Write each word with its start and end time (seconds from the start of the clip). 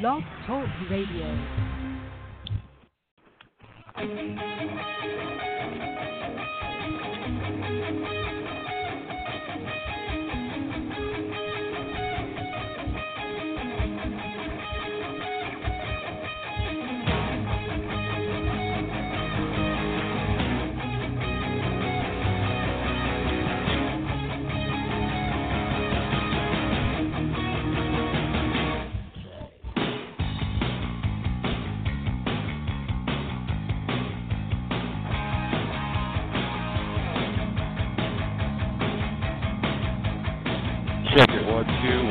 Blog 0.00 0.22
Talk 0.46 0.68
Radio. 0.90 1.28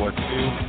Two, 0.03 0.12
one, 0.12 0.62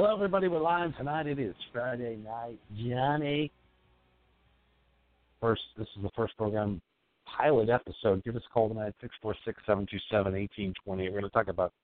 Hello, 0.00 0.14
everybody. 0.14 0.48
We're 0.48 0.62
live 0.62 0.96
tonight. 0.96 1.26
It 1.26 1.38
is 1.38 1.54
Friday 1.74 2.16
night. 2.24 2.58
Johnny. 2.74 3.52
First, 5.42 5.60
this 5.76 5.88
is 5.94 6.02
the 6.02 6.08
first 6.16 6.34
program 6.38 6.80
pilot 7.26 7.68
episode. 7.68 8.24
Give 8.24 8.34
us 8.34 8.40
a 8.48 8.50
call 8.50 8.70
tonight, 8.70 8.94
646-727-1820. 9.68 10.74
We're 10.86 11.10
going 11.10 11.22
to 11.24 11.28
talk 11.28 11.48
about 11.48 11.74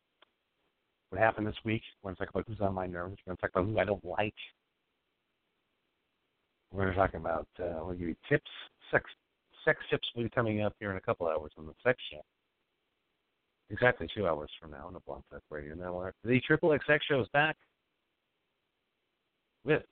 what 1.10 1.20
happened 1.20 1.46
this 1.46 1.56
week. 1.62 1.82
We're 2.02 2.14
going 2.14 2.16
to 2.16 2.24
talk 2.24 2.30
about 2.30 2.44
who's 2.48 2.60
on 2.62 2.72
my 2.72 2.86
nerves. 2.86 3.18
We're 3.26 3.32
going 3.32 3.36
to 3.36 3.40
talk 3.42 3.50
about 3.54 3.66
who 3.66 3.78
I 3.78 3.84
don't 3.84 4.02
like. 4.02 4.32
We're 6.72 6.84
going 6.84 6.94
to 6.94 6.98
talk 6.98 7.12
about, 7.12 7.46
uh, 7.60 7.84
we'll 7.84 7.96
give 7.96 8.08
you 8.08 8.16
tips. 8.30 8.50
Sex 8.90 9.04
sex 9.62 9.78
tips 9.90 10.08
will 10.16 10.22
be 10.22 10.30
coming 10.30 10.62
up 10.62 10.72
here 10.80 10.90
in 10.90 10.96
a 10.96 11.02
couple 11.02 11.26
hours 11.26 11.50
on 11.58 11.66
the 11.66 11.74
sex 11.84 11.98
show. 12.10 12.22
Exactly 13.68 14.08
two 14.16 14.26
hours 14.26 14.48
from 14.58 14.70
now 14.70 14.86
on 14.86 14.94
the 14.94 15.00
Blog 15.00 15.20
Talk 15.30 15.42
Radio 15.50 15.74
Network. 15.74 16.14
The 16.24 16.40
Triple 16.46 16.70
XX 16.70 16.98
Show 17.06 17.20
is 17.20 17.28
back 17.34 17.56
with 19.66 19.82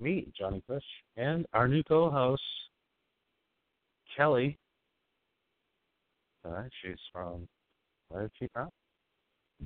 me, 0.00 0.32
Johnny 0.36 0.62
Kush, 0.66 0.82
and 1.16 1.46
our 1.52 1.68
new 1.68 1.82
co-host, 1.84 2.42
Kelly. 4.16 4.58
tonight. 6.42 6.70
She's 6.82 6.96
from 7.12 7.46
where 8.08 8.24
is 8.24 8.30
she 8.38 8.48
from? 8.52 8.70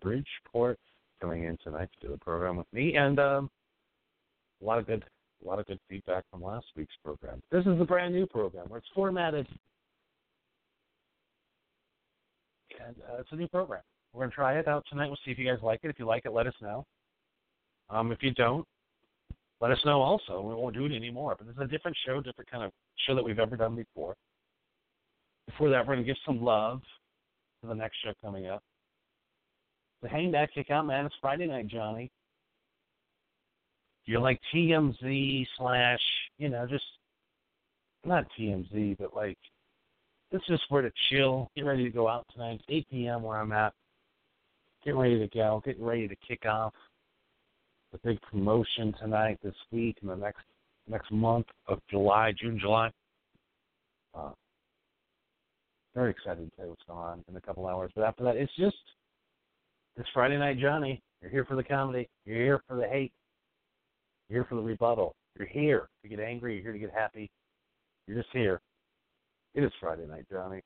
Bridgeport, 0.00 0.78
coming 1.20 1.44
in 1.44 1.56
tonight 1.62 1.88
to 1.94 2.06
do 2.06 2.12
the 2.12 2.18
program 2.18 2.56
with 2.56 2.66
me, 2.72 2.96
and 2.96 3.18
um, 3.18 3.50
a 4.60 4.64
lot 4.64 4.78
of 4.78 4.86
good, 4.86 5.04
a 5.42 5.48
lot 5.48 5.60
of 5.60 5.66
good 5.66 5.78
feedback 5.88 6.24
from 6.30 6.42
last 6.42 6.66
week's 6.76 6.94
program. 7.04 7.40
This 7.50 7.64
is 7.64 7.80
a 7.80 7.84
brand 7.84 8.12
new 8.12 8.26
program 8.26 8.68
where 8.68 8.78
it's 8.78 8.88
formatted, 8.94 9.46
and 12.84 12.96
uh, 13.08 13.20
it's 13.20 13.30
a 13.32 13.36
new 13.36 13.48
program. 13.48 13.82
We're 14.12 14.24
gonna 14.24 14.32
try 14.32 14.58
it 14.58 14.68
out 14.68 14.84
tonight. 14.90 15.06
We'll 15.06 15.18
see 15.24 15.30
if 15.30 15.38
you 15.38 15.46
guys 15.46 15.62
like 15.62 15.80
it. 15.84 15.90
If 15.90 15.98
you 15.98 16.06
like 16.06 16.26
it, 16.26 16.32
let 16.32 16.46
us 16.46 16.54
know. 16.60 16.84
Um, 17.88 18.12
if 18.12 18.22
you 18.22 18.32
don't, 18.32 18.66
let 19.60 19.70
us 19.70 19.78
know 19.84 20.00
also. 20.00 20.40
We 20.40 20.54
won't 20.54 20.74
do 20.74 20.86
it 20.86 20.92
anymore. 20.92 21.36
But 21.38 21.46
this 21.46 21.56
is 21.56 21.62
a 21.62 21.66
different 21.66 21.96
show, 22.06 22.20
different 22.20 22.50
kind 22.50 22.64
of 22.64 22.72
show 23.06 23.14
that 23.14 23.24
we've 23.24 23.38
ever 23.38 23.56
done 23.56 23.76
before. 23.76 24.14
Before 25.46 25.70
that, 25.70 25.86
we're 25.86 25.94
going 25.94 26.04
to 26.04 26.10
give 26.10 26.16
some 26.26 26.42
love 26.42 26.80
to 27.62 27.68
the 27.68 27.74
next 27.74 27.96
show 28.04 28.12
coming 28.22 28.46
up. 28.46 28.62
So 30.02 30.08
hang 30.08 30.32
back, 30.32 30.52
kick 30.52 30.70
out, 30.70 30.86
man. 30.86 31.06
It's 31.06 31.14
Friday 31.20 31.46
night, 31.46 31.68
Johnny. 31.68 32.10
You're 34.06 34.20
like 34.20 34.38
TMZ 34.54 35.46
slash, 35.56 36.00
you 36.38 36.50
know, 36.50 36.66
just 36.66 36.84
not 38.04 38.26
TMZ, 38.38 38.98
but 38.98 39.14
like 39.14 39.38
this 40.30 40.42
is 40.48 40.60
where 40.68 40.82
to 40.82 40.90
chill. 41.08 41.50
Get 41.56 41.64
ready 41.64 41.84
to 41.84 41.90
go 41.90 42.08
out 42.08 42.26
tonight. 42.32 42.60
It's 42.60 42.64
8 42.68 42.86
p.m. 42.90 43.22
where 43.22 43.38
I'm 43.38 43.52
at. 43.52 43.72
Get 44.84 44.94
ready 44.94 45.18
to 45.18 45.28
go. 45.28 45.62
Get 45.64 45.80
ready 45.80 46.06
to 46.06 46.16
kick 46.16 46.44
off 46.44 46.74
the 47.94 48.08
big 48.08 48.20
promotion 48.22 48.92
tonight, 49.00 49.38
this 49.42 49.54
week, 49.70 49.96
and 50.02 50.10
the 50.10 50.16
next 50.16 50.42
next 50.88 51.12
month 51.12 51.46
of 51.68 51.78
July, 51.88 52.32
June, 52.38 52.58
July. 52.60 52.90
Uh, 54.14 54.30
very 55.94 56.10
excited 56.10 56.50
to 56.50 56.56
tell 56.56 56.64
you 56.64 56.70
what's 56.70 56.82
going 56.88 56.98
on 56.98 57.24
in 57.28 57.36
a 57.36 57.40
couple 57.40 57.66
hours. 57.68 57.92
But 57.94 58.02
after 58.02 58.24
that, 58.24 58.36
it's 58.36 58.52
just 58.58 58.76
this 59.96 60.06
Friday 60.12 60.36
night, 60.36 60.58
Johnny. 60.58 61.00
You're 61.22 61.30
here 61.30 61.44
for 61.44 61.54
the 61.54 61.62
comedy. 61.62 62.08
You're 62.26 62.36
here 62.36 62.60
for 62.66 62.76
the 62.76 62.86
hate. 62.88 63.12
You're 64.28 64.42
here 64.42 64.46
for 64.48 64.56
the 64.56 64.62
rebuttal. 64.62 65.14
You're 65.38 65.48
here 65.48 65.88
to 66.02 66.08
get 66.08 66.18
angry. 66.18 66.54
You're 66.54 66.64
here 66.64 66.72
to 66.72 66.78
get 66.78 66.90
happy. 66.90 67.30
You're 68.08 68.16
just 68.18 68.32
here. 68.32 68.60
It 69.54 69.62
is 69.62 69.70
Friday 69.80 70.06
night, 70.06 70.26
Johnny. 70.30 70.62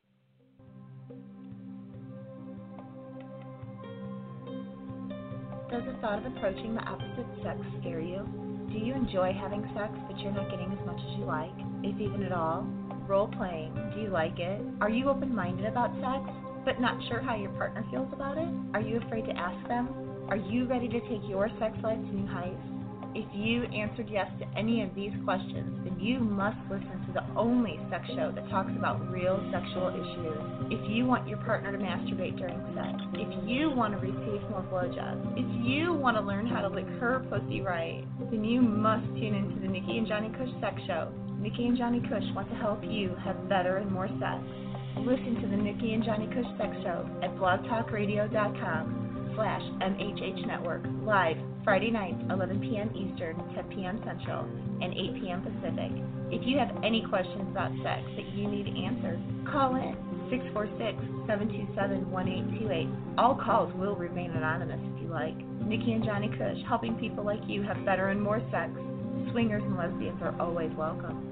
Does 5.71 5.83
the 5.85 5.93
thought 6.01 6.25
of 6.25 6.33
approaching 6.33 6.75
the 6.75 6.81
opposite 6.81 7.27
sex 7.43 7.61
scare 7.81 8.01
you? 8.01 8.25
Do 8.73 8.79
you 8.79 8.95
enjoy 8.95 9.35
having 9.39 9.61
sex 9.77 9.93
but 10.09 10.19
you're 10.19 10.33
not 10.33 10.51
getting 10.51 10.73
as 10.73 10.87
much 10.87 10.97
as 10.97 11.19
you 11.19 11.27
like, 11.27 11.53
if 11.85 12.01
even 12.01 12.23
at 12.23 12.33
all? 12.33 12.67
Role 13.07 13.29
playing, 13.29 13.75
do 13.95 14.01
you 14.01 14.09
like 14.09 14.39
it? 14.39 14.63
Are 14.81 14.89
you 14.89 15.11
open 15.11 15.35
minded 15.35 15.67
about 15.67 15.93
sex 16.01 16.25
but 16.65 16.81
not 16.81 16.97
sure 17.09 17.21
how 17.21 17.37
your 17.37 17.51
partner 17.53 17.85
feels 17.91 18.09
about 18.15 18.39
it? 18.39 18.49
Are 18.73 18.81
you 18.81 18.97
afraid 18.97 19.27
to 19.27 19.33
ask 19.33 19.69
them? 19.69 19.89
Are 20.31 20.37
you 20.37 20.67
ready 20.67 20.89
to 20.89 21.01
take 21.01 21.29
your 21.29 21.51
sex 21.59 21.77
life 21.83 21.99
to 21.99 22.17
new 22.17 22.27
heights? 22.27 22.65
If 23.15 23.27
you 23.33 23.65
answered 23.65 24.09
yes 24.11 24.31
to 24.39 24.47
any 24.57 24.83
of 24.83 24.95
these 24.95 25.13
questions, 25.25 25.81
then 25.85 25.99
you 25.99 26.21
must 26.21 26.59
listen 26.71 27.05
to 27.09 27.13
the 27.13 27.25
only 27.37 27.81
sex 27.91 28.07
show 28.09 28.31
that 28.35 28.49
talks 28.49 28.71
about 28.77 29.01
real 29.11 29.41
sexual 29.51 29.89
issues. 29.89 30.39
If 30.73 30.91
you 30.91 31.07
want 31.07 31.27
your 31.27 31.39
partner 31.39 31.73
to 31.73 31.79
masturbate 31.79 32.37
during 32.37 32.61
sex, 32.77 33.01
if 33.15 33.28
you 33.49 33.71
want 33.71 33.95
to 33.95 33.99
receive 33.99 34.43
more 34.51 34.63
blowjobs, 34.71 35.33
if 35.33 35.67
you 35.67 35.95
want 35.95 36.17
to 36.17 36.23
learn 36.23 36.47
how 36.47 36.61
to 36.61 36.69
lick 36.69 36.87
her 37.01 37.25
pussy 37.31 37.63
right, 37.63 38.05
then 38.31 38.45
you 38.45 38.61
must 38.61 39.07
tune 39.17 39.35
into 39.35 39.59
the 39.61 39.67
Nikki 39.69 39.97
and 39.97 40.07
Johnny 40.07 40.29
Kush 40.37 40.53
Sex 40.61 40.77
Show. 40.87 41.11
Nikki 41.41 41.67
and 41.67 41.79
Johnny 41.79 42.01
Kush 42.01 42.25
want 42.35 42.51
to 42.51 42.57
help 42.57 42.81
you 42.85 43.17
have 43.25 43.49
better 43.49 43.79
and 43.79 43.91
more 43.91 44.09
sex. 44.21 44.43
Listen 44.99 45.41
to 45.41 45.49
the 45.49 45.57
Nikki 45.57 45.95
and 45.95 46.05
Johnny 46.05 46.27
Kush 46.27 46.51
Sex 46.59 46.77
Show 46.83 47.09
at 47.23 47.35
blogtalkradio.com 47.37 49.33
slash 49.35 49.63
MHH 49.81 50.47
Network, 50.47 50.83
live 51.03 51.37
Friday 51.65 51.91
nights, 51.91 52.19
11 52.31 52.61
p.m. 52.61 52.91
Eastern, 52.97 53.37
10 53.55 53.65
p.m. 53.77 54.03
Central, 54.05 54.45
and 54.83 54.93
8 54.93 55.23
p.m. 55.23 55.41
Pacific. 55.43 55.93
If 56.31 56.47
you 56.47 56.59
have 56.59 56.75
any 56.85 57.05
questions 57.09 57.49
about 57.51 57.71
sex 57.83 58.03
that 58.17 58.29
you 58.35 58.49
need 58.49 58.67
answered, 58.85 59.21
call 59.51 59.77
in 59.77 60.08
646-727-1828. 60.31 63.19
All 63.19 63.35
calls 63.35 63.73
will 63.75 63.97
remain 63.97 64.31
anonymous 64.33 64.81
if 64.95 65.03
you 65.03 65.09
like. 65.09 65.37
Nikki 65.67 65.93
and 65.93 66.05
Johnny 66.05 66.29
Kush, 66.29 66.59
helping 66.69 66.95
people 66.97 67.25
like 67.25 67.41
you 67.47 67.63
have 67.63 67.83
better 67.85 68.09
and 68.09 68.21
more 68.21 68.41
sex. 68.51 68.71
Swingers 69.33 69.63
and 69.63 69.77
lesbians 69.77 70.21
are 70.23 70.35
always 70.41 70.71
welcome. 70.77 71.25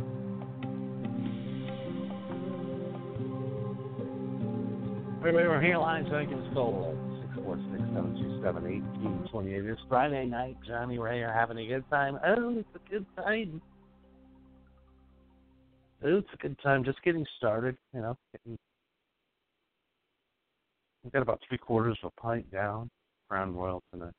Everybody, 5.21 5.49
we're 5.49 5.61
here 5.61 5.79
live, 5.79 6.07
so 6.09 6.17
I 6.17 6.25
can 6.25 6.53
call 6.55 6.97
six 7.21 7.35
four 7.43 7.59
six 7.73 7.83
seven 7.95 8.15
two 8.15 8.41
seven 8.43 8.67
eighteen 8.67 9.29
twenty 9.31 9.55
eight. 9.55 9.65
It's 9.65 9.81
Friday 9.89 10.27
night. 10.27 10.57
Johnny 10.67 10.99
Ray 10.99 11.23
are 11.23 11.33
having 11.33 11.59
a 11.59 11.67
good 11.67 11.89
time. 11.91 12.19
Oh, 12.25 12.59
it's 12.59 12.69
a 12.75 12.79
good 12.89 13.07
time. 13.17 13.61
Oh, 16.05 16.19
it's 16.19 16.29
a 16.33 16.37
good 16.37 16.57
time. 16.63 16.85
Just 16.85 17.03
getting 17.03 17.27
started, 17.39 17.77
you 17.93 18.03
know. 18.03 18.17
Getting, 18.33 18.57
we've 21.07 21.13
got 21.13 21.23
about 21.23 21.41
three 21.49 21.57
quarters 21.57 21.97
of 22.03 22.11
a 22.17 22.21
pint 22.21 22.51
down. 22.51 22.91
Crown 23.29 23.55
Royal 23.55 23.81
tonight. 23.93 24.13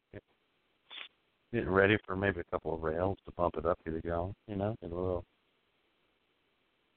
Getting 1.54 1.70
ready 1.70 1.98
for 2.06 2.16
maybe 2.16 2.40
a 2.40 2.44
couple 2.46 2.74
of 2.74 2.82
rails 2.82 3.18
to 3.26 3.32
bump 3.34 3.56
it 3.58 3.66
up, 3.66 3.78
get 3.84 3.94
it 3.94 4.06
going. 4.06 4.34
You 4.48 4.56
know, 4.56 4.76
get 4.82 4.92
a 4.92 4.96
little 4.96 5.26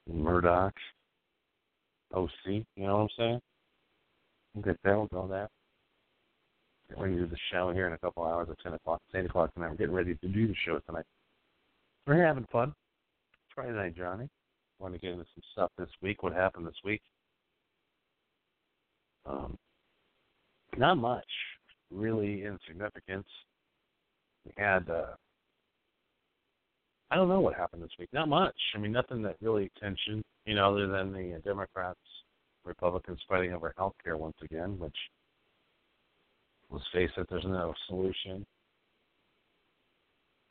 Murdoch, 0.09 0.75
OC. 2.15 2.31
You 2.47 2.65
know 2.77 2.97
what 2.97 3.03
I'm 3.03 3.09
saying? 3.19 3.41
We'll 4.55 4.65
get 4.65 4.77
there. 4.85 4.97
We'll 4.97 5.07
go 5.07 5.27
there. 5.27 5.49
Get 6.89 6.99
ready 6.99 7.15
to 7.15 7.21
do 7.23 7.27
the 7.27 7.37
show 7.53 7.73
here 7.73 7.89
in 7.89 7.93
a 7.93 7.99
couple 7.99 8.25
hours 8.25 8.49
at 8.51 8.59
10 8.61 8.75
o'clock. 8.75 9.01
It's 9.09 9.17
8 9.17 9.27
o'clock 9.27 9.55
tonight. 9.55 9.71
We're 9.71 9.77
getting 9.77 9.95
ready 9.95 10.15
to 10.15 10.29
do 10.29 10.47
the 10.47 10.55
show 10.65 10.79
tonight. 10.87 11.05
We're 12.07 12.15
here 12.15 12.27
having 12.27 12.47
fun. 12.51 12.75
Friday 13.55 13.73
night, 13.73 13.97
Johnny. 13.97 14.29
Want 14.79 14.95
to 14.95 15.01
get 15.01 15.11
into 15.11 15.27
some 15.35 15.43
stuff 15.53 15.71
this 15.79 15.91
week. 16.01 16.23
What 16.23 16.33
happened 16.33 16.67
this 16.67 16.81
week? 16.85 17.03
Um, 19.27 19.57
not 20.79 20.97
much. 20.97 21.27
Really 21.91 22.45
insignificant. 22.45 23.27
We 24.45 24.53
had, 24.57 24.89
uh, 24.89 25.15
I 27.11 27.17
don't 27.17 27.29
know 27.29 27.41
what 27.41 27.55
happened 27.55 27.83
this 27.83 27.91
week. 27.99 28.09
Not 28.13 28.29
much. 28.29 28.55
I 28.75 28.79
mean, 28.79 28.93
nothing 28.93 29.23
that 29.23 29.37
really 29.41 29.71
tension, 29.81 30.23
you 30.47 30.55
know, 30.55 30.71
other 30.71 30.87
than 30.87 31.13
the 31.13 31.37
uh, 31.37 31.39
Democrats 31.45 31.99
Republicans 32.65 33.19
fighting 33.29 33.53
over 33.53 33.75
health 33.77 33.95
care 34.03 34.17
once 34.17 34.37
again, 34.43 34.79
which 34.79 34.97
let's 36.71 36.85
face 36.93 37.11
it, 37.17 37.27
there's 37.29 37.45
no 37.45 37.75
solution 37.89 38.47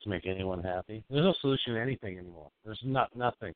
to 0.04 0.10
make 0.10 0.26
anyone 0.26 0.64
happy. 0.64 1.04
There's 1.10 1.24
no 1.24 1.34
solution 1.42 1.74
to 1.74 1.82
anything 1.82 2.18
anymore. 2.18 2.50
There's 2.66 2.80
not 2.84 3.16
nothing. 3.16 3.54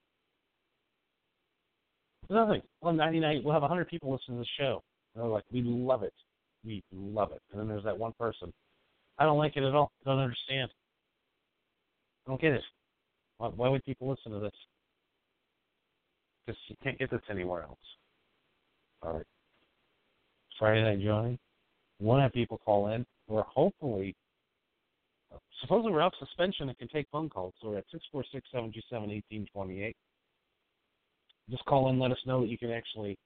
Nothing. 2.29 2.61
Well, 2.81 2.93
99. 2.93 3.41
We'll 3.43 3.53
have 3.53 3.61
100 3.61 3.87
people 3.89 4.11
listen 4.11 4.35
to 4.35 4.39
the 4.39 4.47
show. 4.57 4.81
They're 5.15 5.25
like, 5.25 5.43
we 5.51 5.61
love 5.61 6.03
it. 6.03 6.13
We 6.65 6.83
love 6.91 7.31
it. 7.31 7.41
And 7.51 7.59
then 7.59 7.67
there's 7.67 7.83
that 7.83 7.97
one 7.97 8.13
person. 8.19 8.53
I 9.17 9.25
don't 9.25 9.37
like 9.37 9.57
it 9.57 9.63
at 9.63 9.75
all. 9.75 9.91
I 10.05 10.09
don't 10.09 10.19
understand. 10.19 10.69
I 12.25 12.31
don't 12.31 12.41
get 12.41 12.53
it. 12.53 12.63
Why, 13.37 13.49
why 13.49 13.69
would 13.69 13.83
people 13.85 14.09
listen 14.09 14.31
to 14.31 14.39
this? 14.39 14.53
Because 16.45 16.59
you 16.67 16.75
can't 16.83 16.97
get 16.97 17.11
this 17.11 17.21
anywhere 17.29 17.63
else. 17.63 17.77
All 19.01 19.13
right. 19.13 19.25
Friday 20.57 20.83
Night 20.83 21.03
Johnny. 21.03 21.37
Want 21.99 22.19
to 22.19 22.23
have 22.23 22.33
people 22.33 22.59
call 22.63 22.87
in. 22.87 23.05
We're 23.27 23.43
hopefully, 23.43 24.15
supposedly 25.61 25.91
we're 25.91 26.01
off 26.01 26.13
suspension 26.19 26.69
and 26.69 26.77
can 26.77 26.87
take 26.87 27.07
phone 27.11 27.29
calls. 27.29 27.53
So 27.61 27.69
we're 27.69 27.77
at 27.77 27.85
646 27.91 28.47
727 28.51 29.09
1828. 29.45 29.95
Just 31.49 31.65
call 31.65 31.89
in, 31.89 31.99
let 31.99 32.11
us 32.11 32.17
know 32.25 32.41
that 32.41 32.49
you 32.49 32.57
can 32.57 32.71
actually 32.71 33.17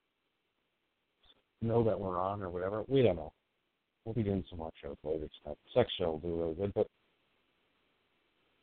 know 1.62 1.84
that 1.84 2.00
we're 2.00 2.20
on 2.20 2.42
or 2.42 2.50
whatever. 2.50 2.84
We 2.88 3.02
don't 3.02 3.16
know. 3.16 3.34
We'll 4.06 4.14
be 4.14 4.24
doing 4.24 4.44
some 4.50 4.60
more 4.60 4.72
shows 4.82 4.96
later 5.04 5.28
tonight. 5.44 5.58
Sex 5.74 5.92
show 5.98 6.12
will 6.12 6.20
do 6.20 6.40
really 6.40 6.54
good, 6.56 6.74
but 6.74 6.88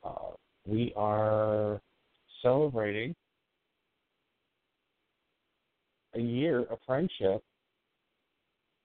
uh, 0.03 0.33
we 0.67 0.93
are 0.97 1.81
celebrating 2.43 3.15
a 6.15 6.21
year 6.21 6.61
of 6.71 6.79
friendship 6.87 7.43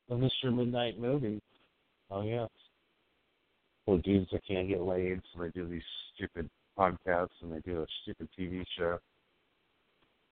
with 0.10 0.20
Mr. 0.20 0.54
Midnight 0.54 1.00
Movie. 1.00 1.42
Oh 2.12 2.24
yes. 2.24 2.50
Well, 3.86 3.98
dudes 4.00 4.30
that 4.32 4.46
can't 4.48 4.68
get 4.68 4.82
laid, 4.82 5.22
so 5.34 5.42
they 5.42 5.50
do 5.50 5.68
these 5.68 5.82
stupid 6.16 6.50
podcasts 6.78 7.30
and 7.42 7.52
they 7.52 7.60
do 7.60 7.82
a 7.82 7.86
stupid 8.04 8.28
TV 8.38 8.64
show. 8.78 9.00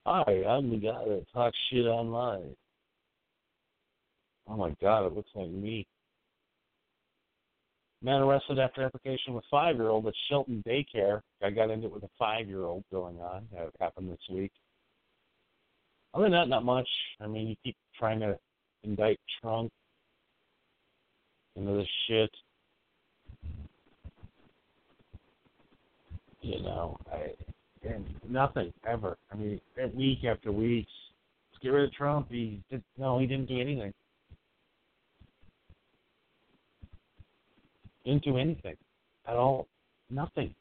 Hi, 0.06 0.44
I'm 0.48 0.70
the 0.70 0.76
guy 0.76 1.04
that 1.04 1.26
talks 1.32 1.56
shit 1.70 1.86
online. 1.86 2.54
Oh 4.48 4.56
my 4.56 4.74
god, 4.80 5.06
it 5.06 5.14
looks 5.14 5.30
like 5.34 5.50
me. 5.50 5.86
Man 8.02 8.22
arrested 8.22 8.58
after 8.58 8.82
application 8.82 9.34
with 9.34 9.44
five 9.50 9.76
year 9.76 9.88
old 9.88 10.06
at 10.06 10.14
Shelton 10.28 10.62
Daycare. 10.66 11.20
I 11.42 11.50
got 11.50 11.70
into 11.70 11.86
it 11.86 11.92
with 11.92 12.04
a 12.04 12.10
five 12.18 12.48
year 12.48 12.64
old 12.64 12.84
going 12.92 13.18
on. 13.18 13.46
That 13.52 13.70
happened 13.80 14.10
this 14.10 14.18
week. 14.30 14.52
Other 16.14 16.24
than 16.24 16.32
that, 16.32 16.48
not 16.48 16.64
much. 16.64 16.88
I 17.20 17.26
mean, 17.26 17.48
you 17.48 17.56
keep 17.64 17.76
trying 17.98 18.20
to 18.20 18.38
indict 18.84 19.18
Trump 19.40 19.70
into 21.56 21.72
this 21.72 21.88
shit. 22.06 22.30
You 26.40 26.62
know, 26.62 26.98
I 27.12 27.34
and 27.86 28.06
nothing 28.28 28.72
ever. 28.86 29.16
I 29.32 29.36
mean, 29.36 29.60
week 29.94 30.24
after 30.24 30.52
week, 30.52 30.86
get 31.62 31.70
rid 31.70 31.84
of 31.84 31.92
Trump. 31.92 32.28
He 32.30 32.62
did 32.70 32.82
no, 32.96 33.18
he 33.18 33.26
didn't 33.26 33.46
do 33.46 33.60
anything. 33.60 33.92
Didn't 38.08 38.24
do 38.24 38.38
anything 38.38 38.74
at 39.26 39.34
all. 39.34 39.68
Nothing. 40.08 40.54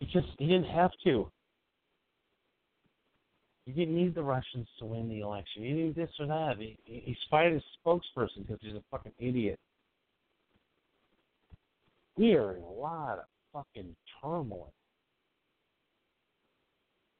He 0.00 0.06
just 0.06 0.26
he 0.38 0.46
didn't 0.46 0.64
have 0.64 0.90
to. 1.04 1.30
He 3.64 3.70
didn't 3.70 3.94
need 3.94 4.16
the 4.16 4.24
Russians 4.24 4.66
to 4.80 4.86
win 4.86 5.08
the 5.08 5.20
election. 5.20 5.62
He 5.62 5.68
didn't 5.68 5.94
this 5.94 6.10
or 6.18 6.26
that. 6.26 6.56
He, 6.58 6.76
he 6.84 7.16
fired 7.30 7.52
his 7.52 7.62
spokesperson 7.86 8.44
because 8.44 8.58
he's 8.60 8.74
a 8.74 8.82
fucking 8.90 9.12
idiot. 9.20 9.60
We 12.16 12.34
are 12.34 12.56
in 12.56 12.62
a 12.64 12.72
lot 12.72 13.20
of 13.20 13.24
fucking 13.52 13.94
turmoil 14.20 14.72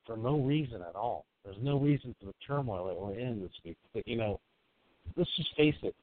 for 0.05 0.17
no 0.17 0.41
reason 0.41 0.81
at 0.83 0.97
all. 0.97 1.27
There's 1.45 1.59
no 1.63 1.79
reason 1.79 2.13
for 2.19 2.27
the 2.27 2.35
turmoil 2.45 2.89
that 2.89 2.97
we're 2.97 3.21
in 3.21 3.41
this 3.41 3.53
week. 3.65 3.77
But, 3.95 4.09
you 4.09 4.17
know, 4.17 4.41
let's 5.17 5.31
just 5.37 5.55
face 5.57 5.77
it. 5.85 5.95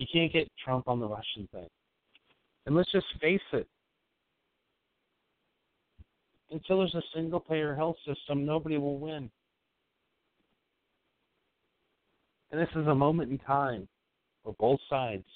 You 0.00 0.06
can't 0.10 0.32
get 0.32 0.48
Trump 0.64 0.88
on 0.88 0.98
the 0.98 1.06
Russian 1.06 1.46
thing. 1.52 1.68
And 2.64 2.74
let's 2.74 2.90
just 2.90 3.04
face 3.20 3.38
it. 3.52 3.68
Until 6.50 6.78
there's 6.78 6.94
a 6.94 7.02
single 7.14 7.38
payer 7.38 7.74
health 7.74 7.96
system, 8.06 8.46
nobody 8.46 8.78
will 8.78 8.98
win. 8.98 9.30
And 12.50 12.58
this 12.58 12.70
is 12.74 12.86
a 12.86 12.94
moment 12.94 13.30
in 13.30 13.38
time 13.38 13.86
for 14.42 14.54
both 14.58 14.80
sides 14.88 15.26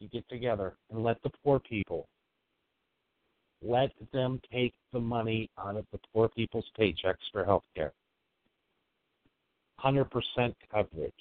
you 0.00 0.08
get 0.08 0.26
together 0.30 0.74
and 0.90 1.04
let 1.04 1.22
the 1.22 1.30
poor 1.44 1.60
people 1.60 2.08
let 3.62 3.92
them 4.14 4.40
take 4.50 4.72
the 4.94 4.98
money 4.98 5.50
out 5.58 5.76
of 5.76 5.84
the 5.92 5.98
poor 6.14 6.30
people's 6.30 6.64
paychecks 6.80 7.28
for 7.30 7.44
health 7.44 7.62
care. 7.76 7.92
100% 9.84 10.06
coverage. 10.72 11.12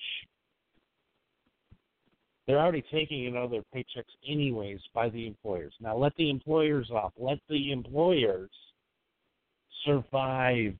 They're 2.48 2.60
already 2.60 2.84
taking 2.92 3.36
of 3.36 3.52
their 3.52 3.64
paychecks 3.74 4.12
anyways 4.28 4.80
by 4.94 5.10
the 5.10 5.28
employers. 5.28 5.74
Now 5.80 5.96
let 5.96 6.16
the 6.16 6.30
employers 6.30 6.90
off. 6.92 7.14
Let 7.18 7.40
the 7.50 7.72
employers 7.72 8.50
survive. 9.86 10.74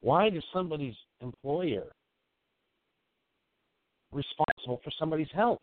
Why 0.00 0.30
does 0.30 0.44
somebody's 0.52 0.94
employer 1.20 1.92
responsible 4.12 4.80
for 4.82 4.90
somebody's 4.98 5.30
health? 5.34 5.58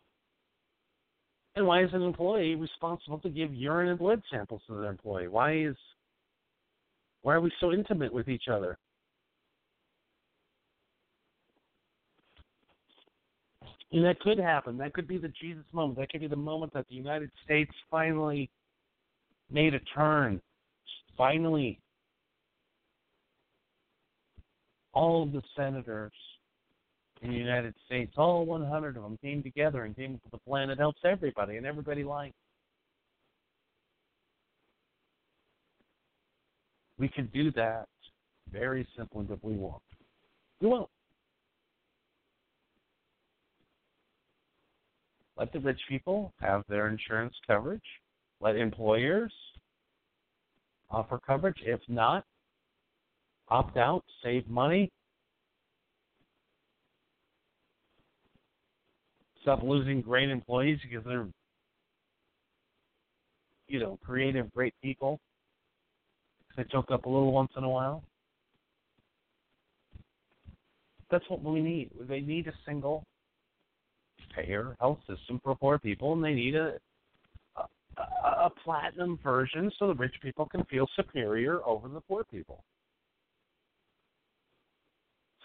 And 1.56 1.66
why 1.66 1.84
is 1.84 1.90
an 1.92 2.02
employee 2.02 2.56
responsible 2.56 3.18
to 3.20 3.28
give 3.28 3.54
urine 3.54 3.88
and 3.88 3.98
blood 3.98 4.22
samples 4.30 4.62
to 4.66 4.74
their 4.74 4.90
employee? 4.90 5.28
Why 5.28 5.56
is 5.56 5.76
why 7.22 7.34
are 7.34 7.40
we 7.40 7.52
so 7.60 7.72
intimate 7.72 8.12
with 8.12 8.28
each 8.28 8.48
other? 8.50 8.76
And 13.94 14.04
that 14.04 14.18
could 14.18 14.38
happen. 14.38 14.76
That 14.78 14.92
could 14.92 15.06
be 15.06 15.18
the 15.18 15.32
Jesus 15.40 15.62
moment. 15.72 16.00
That 16.00 16.10
could 16.10 16.20
be 16.20 16.26
the 16.26 16.34
moment 16.34 16.72
that 16.74 16.84
the 16.88 16.96
United 16.96 17.30
States 17.44 17.70
finally 17.88 18.50
made 19.52 19.72
a 19.72 19.78
turn. 19.94 20.40
Finally, 21.16 21.78
all 24.94 25.22
of 25.22 25.30
the 25.30 25.42
senators 25.56 26.10
in 27.22 27.30
the 27.30 27.36
United 27.36 27.72
States, 27.86 28.12
all 28.16 28.44
100 28.44 28.96
of 28.96 29.02
them 29.04 29.16
came 29.22 29.44
together 29.44 29.84
and 29.84 29.94
came 29.94 30.14
up 30.14 30.20
with 30.24 30.40
a 30.40 30.44
plan 30.44 30.66
that 30.68 30.78
helps 30.78 30.98
everybody, 31.04 31.56
and 31.56 31.64
everybody 31.64 32.02
likes. 32.02 32.34
We 36.98 37.06
can 37.06 37.30
do 37.32 37.52
that 37.52 37.86
very 38.50 38.88
simply, 38.98 39.24
if 39.30 39.38
we 39.44 39.54
won't. 39.54 39.82
We 40.60 40.66
won't. 40.66 40.90
Let 45.36 45.52
the 45.52 45.60
rich 45.60 45.80
people 45.88 46.32
have 46.40 46.62
their 46.68 46.88
insurance 46.88 47.34
coverage. 47.46 47.82
Let 48.40 48.56
employers 48.56 49.32
offer 50.90 51.18
coverage. 51.26 51.56
If 51.64 51.80
not, 51.88 52.24
opt 53.48 53.76
out, 53.76 54.04
save 54.22 54.48
money. 54.48 54.90
Stop 59.42 59.62
losing 59.62 60.00
great 60.00 60.30
employees 60.30 60.78
because 60.88 61.04
they're, 61.04 61.26
you 63.68 63.80
know, 63.80 63.98
creative, 64.04 64.50
great 64.52 64.74
people. 64.82 65.18
They 66.56 66.64
choke 66.70 66.90
up 66.90 67.04
a 67.04 67.08
little 67.08 67.32
once 67.32 67.50
in 67.56 67.64
a 67.64 67.68
while. 67.68 68.04
That's 71.10 71.24
what 71.28 71.42
we 71.42 71.60
need. 71.60 71.90
They 72.08 72.20
need 72.20 72.46
a 72.46 72.52
single 72.64 73.04
taxpayer 74.34 74.76
health 74.80 74.98
system 75.08 75.40
for 75.42 75.54
poor 75.56 75.78
people, 75.78 76.12
and 76.12 76.24
they 76.24 76.34
need 76.34 76.54
a, 76.54 76.74
a 77.56 77.64
a 78.44 78.50
platinum 78.64 79.18
version 79.22 79.70
so 79.78 79.88
the 79.88 79.94
rich 79.94 80.14
people 80.22 80.46
can 80.46 80.64
feel 80.64 80.86
superior 80.96 81.60
over 81.64 81.88
the 81.88 82.00
poor 82.00 82.24
people. 82.24 82.64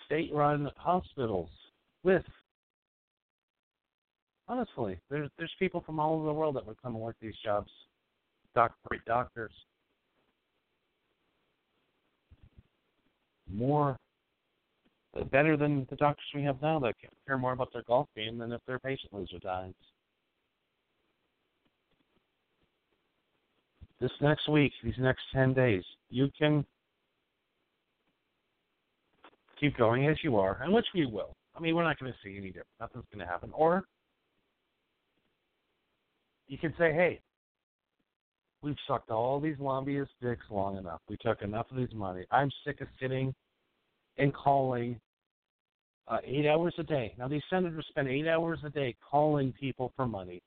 State-run 0.06 0.70
hospitals 0.76 1.50
with 2.04 2.24
honestly, 4.48 5.00
there's 5.10 5.30
there's 5.38 5.52
people 5.60 5.82
from 5.86 6.00
all 6.00 6.16
over 6.16 6.26
the 6.26 6.34
world 6.34 6.56
that 6.56 6.66
would 6.66 6.82
come 6.82 6.96
and 6.96 7.04
work 7.04 7.16
these 7.22 7.36
jobs. 7.44 7.70
Doc, 8.56 8.74
great 8.88 9.06
doctors. 9.06 9.52
More 13.52 13.98
better 15.32 15.58
than 15.58 15.88
the 15.90 15.96
doctors 15.96 16.26
we 16.34 16.44
have 16.44 16.62
now 16.62 16.80
that 16.80 16.96
care 17.26 17.38
more 17.38 17.54
about 17.54 17.74
their 17.74 17.84
golf 17.84 18.08
game 18.16 18.38
than 18.38 18.52
if 18.52 18.62
their 18.68 18.80
patient 18.80 19.12
or 19.14 19.26
dies. 19.40 19.74
This 24.00 24.12
next 24.22 24.48
week, 24.48 24.72
these 24.84 24.94
next 24.98 25.22
10 25.34 25.54
days, 25.54 25.84
you 26.10 26.30
can 26.38 26.66
keep 29.60 29.76
going 29.78 30.08
as 30.08 30.16
you 30.24 30.38
are, 30.38 30.62
and 30.64 30.74
which 30.74 30.86
we 30.96 31.06
will. 31.06 31.36
I 31.56 31.60
mean, 31.60 31.76
we're 31.76 31.84
not 31.84 32.00
going 32.00 32.12
to 32.12 32.18
see 32.24 32.38
any 32.38 32.48
difference. 32.48 32.70
Nothing's 32.80 33.06
going 33.14 33.26
to 33.26 33.30
happen. 33.30 33.52
Or 33.54 33.84
you 36.48 36.58
can 36.58 36.74
say, 36.78 36.94
hey, 36.94 37.20
we've 38.62 38.78
sucked 38.88 39.10
all 39.10 39.42
these 39.42 39.58
lobbyist 39.60 40.12
dicks 40.22 40.46
long 40.50 40.78
enough. 40.78 41.02
We 41.10 41.18
took 41.22 41.42
enough 41.42 41.68
of 41.70 41.78
these 41.78 41.94
money. 41.94 42.24
I'm 42.32 42.50
sick 42.66 42.80
of 42.80 42.88
sitting 43.02 43.36
and 44.20 44.34
calling 44.34 45.00
uh, 46.08 46.18
eight 46.26 46.46
hours 46.46 46.74
a 46.78 46.84
day. 46.84 47.14
Now, 47.18 47.28
these 47.28 47.42
senators 47.50 47.86
spend 47.90 48.08
eight 48.08 48.28
hours 48.28 48.60
a 48.66 48.70
day 48.70 48.96
calling 49.10 49.54
people 49.60 49.92
for 49.96 50.06
money. 50.06 50.42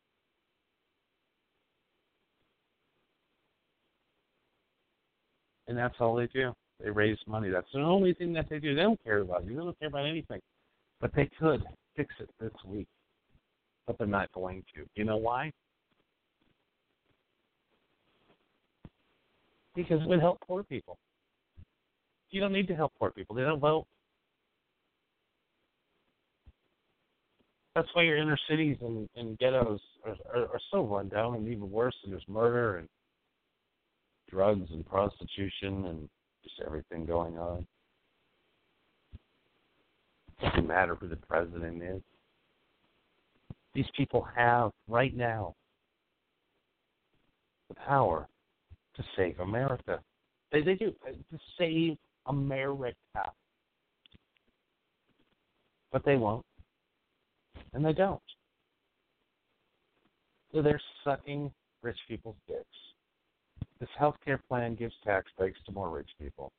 And 5.68 5.78
that's 5.78 5.94
all 6.00 6.16
they 6.16 6.26
do. 6.26 6.52
They 6.82 6.90
raise 6.90 7.18
money. 7.26 7.48
That's 7.48 7.68
the 7.72 7.80
only 7.80 8.12
thing 8.12 8.32
that 8.34 8.50
they 8.50 8.58
do. 8.58 8.74
They 8.74 8.82
don't 8.82 9.02
care 9.02 9.18
about 9.20 9.44
you. 9.46 9.50
They 9.50 9.62
don't 9.62 9.78
care 9.78 9.88
about 9.88 10.06
anything. 10.06 10.40
But 11.00 11.14
they 11.14 11.30
could 11.38 11.62
fix 11.96 12.14
it 12.20 12.28
this 12.40 12.52
week. 12.66 12.88
But 13.86 13.98
they're 13.98 14.06
not 14.06 14.30
going 14.32 14.64
to. 14.74 14.84
You 14.94 15.04
know 15.04 15.16
why? 15.16 15.52
Because 19.74 20.02
it 20.02 20.08
would 20.08 20.20
help 20.20 20.40
poor 20.46 20.62
people. 20.64 20.98
You 22.32 22.40
don't 22.40 22.52
need 22.52 22.66
to 22.68 22.74
help 22.74 22.92
poor 22.98 23.10
people. 23.10 23.36
They 23.36 23.42
don't 23.42 23.60
vote. 23.60 23.86
That's 27.74 27.88
why 27.92 28.02
your 28.02 28.16
inner 28.16 28.38
cities 28.48 28.76
and, 28.80 29.08
and 29.16 29.38
ghettos 29.38 29.80
are, 30.04 30.16
are, 30.34 30.42
are 30.48 30.60
so 30.70 30.84
run 30.84 31.08
down 31.08 31.34
and 31.34 31.46
even 31.48 31.70
worse. 31.70 31.94
And 32.02 32.12
there's 32.12 32.24
murder 32.28 32.78
and 32.78 32.88
drugs 34.30 34.68
and 34.72 34.84
prostitution 34.84 35.86
and 35.86 36.08
just 36.42 36.60
everything 36.66 37.04
going 37.06 37.38
on. 37.38 37.66
It 40.40 40.46
doesn't 40.46 40.66
matter 40.66 40.94
who 40.96 41.08
the 41.08 41.16
president 41.16 41.82
is. 41.82 42.00
These 43.74 43.86
people 43.96 44.26
have 44.36 44.72
right 44.88 45.14
now 45.14 45.54
the 47.68 47.74
power 47.74 48.26
to 48.96 49.02
save 49.16 49.38
America. 49.40 50.00
They, 50.50 50.62
they 50.62 50.74
do 50.74 50.92
uh, 51.06 51.12
to 51.12 51.38
save 51.58 51.96
America, 52.26 52.94
but 55.90 56.04
they 56.04 56.16
won't 56.16 56.44
and 57.74 57.84
they 57.84 57.92
don't. 57.92 58.20
So 60.52 60.62
they're 60.62 60.80
sucking 61.04 61.50
rich 61.82 61.96
people's 62.08 62.36
dicks. 62.46 62.64
This 63.80 63.88
health 63.98 64.16
care 64.24 64.40
plan 64.48 64.74
gives 64.74 64.94
tax 65.04 65.30
breaks 65.36 65.58
to 65.66 65.72
more 65.72 65.90
rich 65.90 66.10
people, 66.20 66.52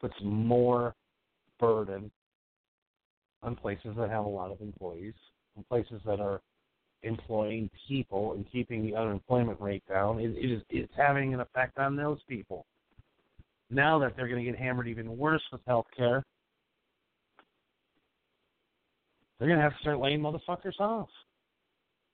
puts 0.00 0.14
more 0.22 0.94
burden 1.58 2.10
on 3.42 3.56
places 3.56 3.94
that 3.96 4.10
have 4.10 4.24
a 4.24 4.28
lot 4.28 4.50
of 4.50 4.60
employees, 4.60 5.14
on 5.56 5.64
places 5.68 6.00
that 6.04 6.20
are 6.20 6.40
employing 7.02 7.70
people 7.86 8.34
and 8.34 8.44
keeping 8.50 8.84
the 8.84 8.94
unemployment 8.94 9.60
rate 9.60 9.82
down. 9.88 10.20
It, 10.20 10.36
it 10.36 10.50
is 10.50 10.62
it's 10.70 10.92
having 10.96 11.34
an 11.34 11.40
effect 11.40 11.78
on 11.78 11.96
those 11.96 12.18
people. 12.28 12.66
Now 13.70 13.98
that 13.98 14.16
they're 14.16 14.28
going 14.28 14.44
to 14.44 14.50
get 14.50 14.58
hammered 14.58 14.88
even 14.88 15.16
worse 15.16 15.42
with 15.52 15.60
health 15.66 15.86
care, 15.96 16.22
they're 19.38 19.48
going 19.48 19.58
to 19.58 19.62
have 19.62 19.74
to 19.74 19.80
start 19.80 20.00
laying 20.00 20.20
motherfuckers 20.20 20.78
off. 20.80 21.08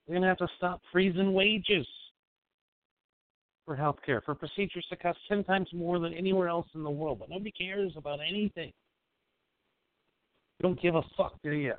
They're 0.06 0.14
going 0.14 0.22
to 0.22 0.28
have 0.28 0.38
to 0.38 0.48
stop 0.56 0.80
freezing 0.92 1.32
wages 1.32 1.86
for 3.64 3.74
health 3.74 3.96
care, 4.04 4.20
for 4.20 4.34
procedures 4.34 4.84
that 4.90 5.00
cost 5.00 5.18
10 5.28 5.44
times 5.44 5.68
more 5.72 5.98
than 5.98 6.12
anywhere 6.12 6.48
else 6.48 6.66
in 6.74 6.82
the 6.82 6.90
world. 6.90 7.18
But 7.18 7.30
nobody 7.30 7.50
cares 7.50 7.92
about 7.96 8.18
anything. 8.20 8.72
You 10.58 10.62
don't 10.62 10.80
give 10.80 10.96
a 10.96 11.02
fuck, 11.16 11.34
do 11.42 11.52
you? 11.52 11.74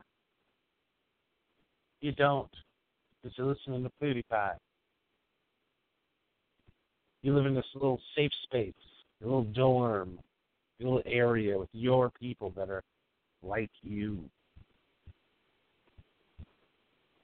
You 2.01 2.11
don't. 2.13 2.49
Because 3.21 3.37
you're 3.37 3.47
listening 3.47 3.83
to 3.83 3.91
PewDiePie. 4.01 4.55
You 7.21 7.35
live 7.35 7.45
in 7.45 7.55
this 7.55 7.65
little 7.75 7.99
safe 8.15 8.31
space, 8.43 8.73
a 9.21 9.25
little 9.25 9.43
dorm, 9.43 10.19
a 10.79 10.83
little 10.83 11.01
area 11.05 11.57
with 11.57 11.69
your 11.73 12.09
people 12.11 12.51
that 12.55 12.69
are 12.69 12.83
like 13.41 13.71
you. 13.81 14.19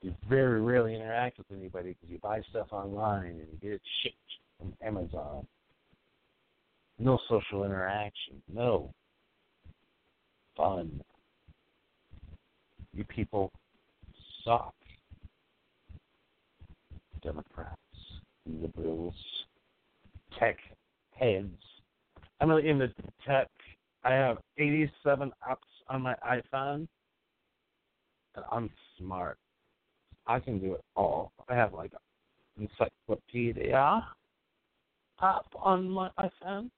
You 0.02 0.16
very 0.28 0.62
rarely 0.62 0.96
interact 0.96 1.38
with 1.38 1.48
anybody 1.56 1.90
because 1.90 2.10
you 2.10 2.18
buy 2.20 2.42
stuff 2.50 2.68
online 2.72 3.28
and 3.28 3.48
you 3.52 3.58
get 3.62 3.72
it 3.74 3.82
shipped 4.02 4.16
from 4.58 4.74
Amazon. 4.84 5.46
No 6.98 7.20
social 7.30 7.64
interaction. 7.64 8.42
No 8.52 8.92
fun. 10.58 11.02
You 12.94 13.04
people 13.06 13.52
suck. 14.44 14.74
Democrats, 17.24 17.78
liberals, 18.46 19.14
tech 20.40 20.58
heads. 21.12 21.62
I'm 22.42 22.50
really 22.50 22.70
into 22.70 22.92
tech. 23.26 23.48
I 24.04 24.14
have 24.14 24.40
87 24.58 25.32
apps 25.48 25.58
on 25.88 26.02
my 26.02 26.16
iPhone, 26.28 26.88
and 28.36 28.46
I'm 28.52 28.70
smart. 28.98 29.38
I 30.26 30.40
can 30.40 30.60
do 30.60 30.74
it 30.74 30.82
all. 30.96 31.32
I 31.48 31.54
have 31.54 31.74
like 31.74 31.92
an 32.58 32.68
encyclopedia 32.68 34.04
app 35.22 35.46
on 35.56 35.88
my 35.88 36.10
iPhone. 36.18 36.72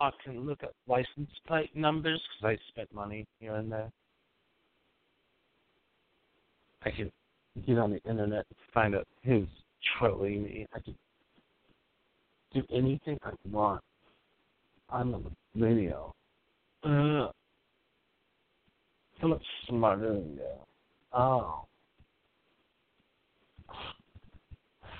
I 0.00 0.10
can 0.24 0.44
look 0.44 0.64
at 0.64 0.72
license 0.88 1.30
plate 1.46 1.74
numbers 1.76 2.20
because 2.40 2.58
I 2.58 2.72
spent 2.72 2.92
money 2.92 3.24
here 3.38 3.54
and 3.54 3.70
there. 3.70 3.90
I 6.82 6.90
can 6.90 7.12
get 7.66 7.78
on 7.78 7.90
the 7.92 8.02
internet 8.10 8.46
and 8.48 8.58
find 8.74 8.96
out 8.96 9.06
who's 9.24 9.46
trolling 9.96 10.42
me. 10.42 10.66
I 10.74 10.80
can 10.80 10.96
do 12.52 12.62
anything 12.72 13.16
I 13.22 13.30
want 13.48 13.82
on 14.88 15.12
the 15.12 15.22
video. 15.54 16.14
Uh, 16.82 17.28
so 19.20 19.28
much 19.28 19.42
smarter 19.68 20.14
than 20.14 20.34
you. 20.34 20.40
Oh. 21.12 21.64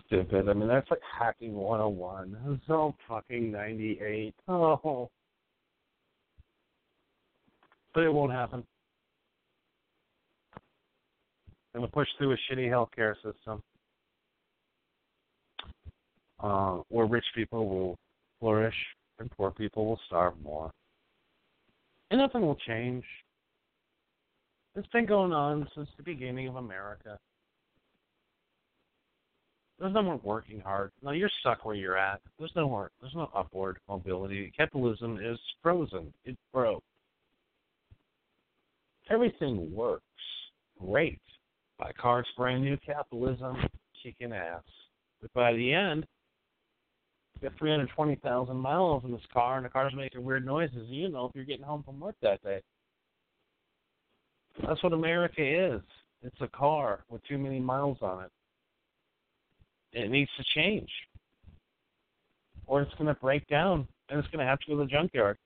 Stupid. 0.07 0.49
I 0.49 0.53
mean, 0.55 0.69
that's 0.69 0.91
like 0.91 1.01
hacking 1.19 1.55
101. 1.55 2.37
It's 2.49 2.63
so 2.67 2.95
fucking 3.09 3.53
98. 3.53 4.35
Oh. 4.49 5.09
But 7.95 8.05
it 8.05 8.13
won't 8.13 8.33
happen 8.33 8.65
going 11.79 11.89
to 11.89 11.93
push 11.93 12.09
through 12.19 12.33
a 12.33 12.37
shitty 12.51 12.69
healthcare 12.69 13.15
system 13.17 13.63
uh, 16.41 16.79
where 16.89 17.07
rich 17.07 17.25
people 17.35 17.69
will 17.69 17.97
flourish 18.41 18.75
and 19.19 19.31
poor 19.31 19.51
people 19.51 19.87
will 19.87 20.01
starve 20.07 20.35
more. 20.43 20.71
And 22.11 22.21
nothing 22.21 22.43
will 22.43 22.59
change. 22.67 23.05
It's 24.75 24.89
been 24.89 25.07
going 25.07 25.33
on 25.33 25.69
since 25.75 25.89
the 25.97 26.03
beginning 26.03 26.49
of 26.49 26.57
America. 26.57 27.19
There's 29.79 29.95
no 29.95 30.03
more 30.03 30.21
working 30.23 30.61
hard. 30.61 30.91
No, 31.03 31.13
you're 31.13 31.31
stuck 31.41 31.65
where 31.65 31.75
you're 31.75 31.97
at. 31.97 32.21
There's 32.39 32.53
no 32.57 32.69
more. 32.69 32.91
There's 33.01 33.15
no 33.15 33.31
upward 33.35 33.79
mobility. 33.89 34.53
Capitalism 34.57 35.19
is 35.23 35.39
frozen. 35.63 36.13
It 36.25 36.37
broke. 36.53 36.83
Everything 39.11 39.73
works 39.75 40.05
great 40.81 41.21
Buy 41.79 41.93
cars 41.93 42.27
brand 42.37 42.65
new 42.65 42.77
capitalism, 42.79 43.57
kicking 44.03 44.33
ass. 44.33 44.65
But 45.23 45.33
by 45.33 45.53
the 45.53 45.73
end, 45.73 46.07
you 47.41 47.49
got 47.49 47.59
320,000 47.59 48.57
miles 48.57 49.05
in 49.05 49.13
this 49.13 49.21
car, 49.33 49.57
and 49.57 49.65
the 49.65 49.71
car's 49.71 49.95
making 49.95 50.25
weird 50.25 50.45
noises. 50.45 50.89
You 50.89 51.09
know 51.09 51.27
if 51.27 51.33
you're 51.35 51.45
getting 51.45 51.65
home 51.65 51.83
from 51.85 52.01
work 52.01 52.17
that 52.23 52.43
day. 52.43 52.61
That's 54.67 54.83
what 54.83 54.93
America 54.93 55.41
is. 55.41 55.81
It's 56.23 56.41
a 56.41 56.49
car 56.49 57.05
with 57.09 57.25
too 57.29 57.39
many 57.39 57.61
miles 57.61 57.99
on 58.03 58.25
it. 58.25 58.31
It 59.93 60.11
needs 60.11 60.31
to 60.37 60.45
change, 60.55 60.91
or 62.67 62.83
it's 62.83 62.95
going 62.95 63.07
to 63.07 63.15
break 63.15 63.47
down, 63.47 63.87
and 64.11 64.19
it's 64.19 64.29
going 64.29 64.45
to 64.45 64.45
have 64.45 64.59
to 64.61 64.67
go 64.67 64.79
to 64.79 64.85
the 64.85 64.91
junkyard. 64.91 65.39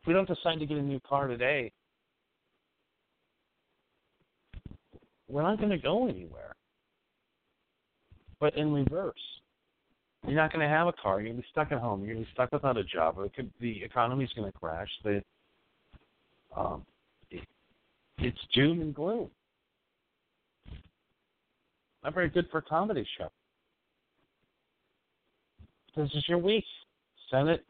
If 0.00 0.06
we 0.06 0.14
don't 0.14 0.28
decide 0.28 0.60
to 0.60 0.66
get 0.66 0.78
a 0.78 0.82
new 0.82 1.00
car 1.00 1.26
today, 1.26 1.72
we're 5.28 5.42
not 5.42 5.58
going 5.58 5.70
to 5.70 5.78
go 5.78 6.08
anywhere. 6.08 6.54
But 8.40 8.56
in 8.56 8.72
reverse, 8.72 9.37
you're 10.28 10.36
not 10.36 10.52
going 10.52 10.62
to 10.62 10.68
have 10.68 10.86
a 10.86 10.92
car. 10.92 11.20
You're 11.20 11.30
going 11.30 11.36
to 11.36 11.42
be 11.42 11.48
stuck 11.50 11.72
at 11.72 11.78
home. 11.78 12.04
You're 12.04 12.14
going 12.14 12.24
to 12.24 12.28
be 12.28 12.34
stuck 12.34 12.52
without 12.52 12.76
a 12.76 12.84
job. 12.84 13.16
Could, 13.34 13.50
the 13.60 13.82
economy's 13.82 14.30
going 14.36 14.50
to 14.50 14.58
crash. 14.58 14.88
The, 15.02 15.22
um, 16.56 16.84
it, 17.30 17.46
it's 18.18 18.38
doom 18.54 18.80
and 18.80 18.94
gloom. 18.94 19.30
Not 22.04 22.14
very 22.14 22.28
good 22.28 22.46
for 22.50 22.58
a 22.58 22.62
comedy 22.62 23.06
show. 23.16 23.28
This 25.96 26.10
is 26.14 26.24
your 26.28 26.38
week. 26.38 26.64
Senate, 27.30 27.64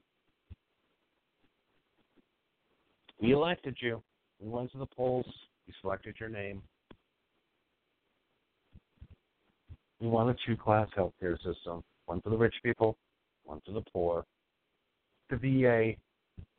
we 3.20 3.32
elected 3.32 3.76
you. 3.80 4.02
We 4.40 4.48
went 4.48 4.70
to 4.72 4.78
the 4.78 4.86
polls. 4.86 5.26
We 5.66 5.74
selected 5.80 6.16
your 6.20 6.28
name. 6.28 6.62
We 10.00 10.08
want 10.08 10.30
a 10.30 10.36
two 10.46 10.56
class 10.56 10.88
healthcare 10.96 11.36
system 11.38 11.82
one 12.08 12.20
for 12.22 12.30
the 12.30 12.36
rich 12.36 12.54
people, 12.62 12.96
one 13.44 13.60
for 13.64 13.72
the 13.72 13.82
poor. 13.92 14.24
The 15.30 15.36
VA, 15.36 15.92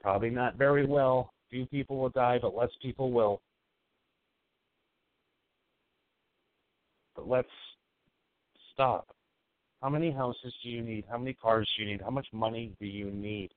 probably 0.01 0.29
not 0.29 0.55
very 0.55 0.85
well. 0.85 1.33
Few 1.49 1.65
people 1.65 1.97
will 1.97 2.09
die, 2.09 2.37
but 2.39 2.55
less 2.55 2.69
people 2.81 3.11
will. 3.11 3.41
But 7.15 7.27
let's 7.27 7.49
stop. 8.73 9.07
How 9.81 9.89
many 9.89 10.11
houses 10.11 10.53
do 10.63 10.69
you 10.69 10.81
need? 10.81 11.05
How 11.09 11.17
many 11.17 11.33
cars 11.33 11.67
do 11.75 11.83
you 11.83 11.89
need? 11.89 12.01
How 12.01 12.11
much 12.11 12.27
money 12.31 12.71
do 12.79 12.85
you 12.85 13.09
need? 13.09 13.49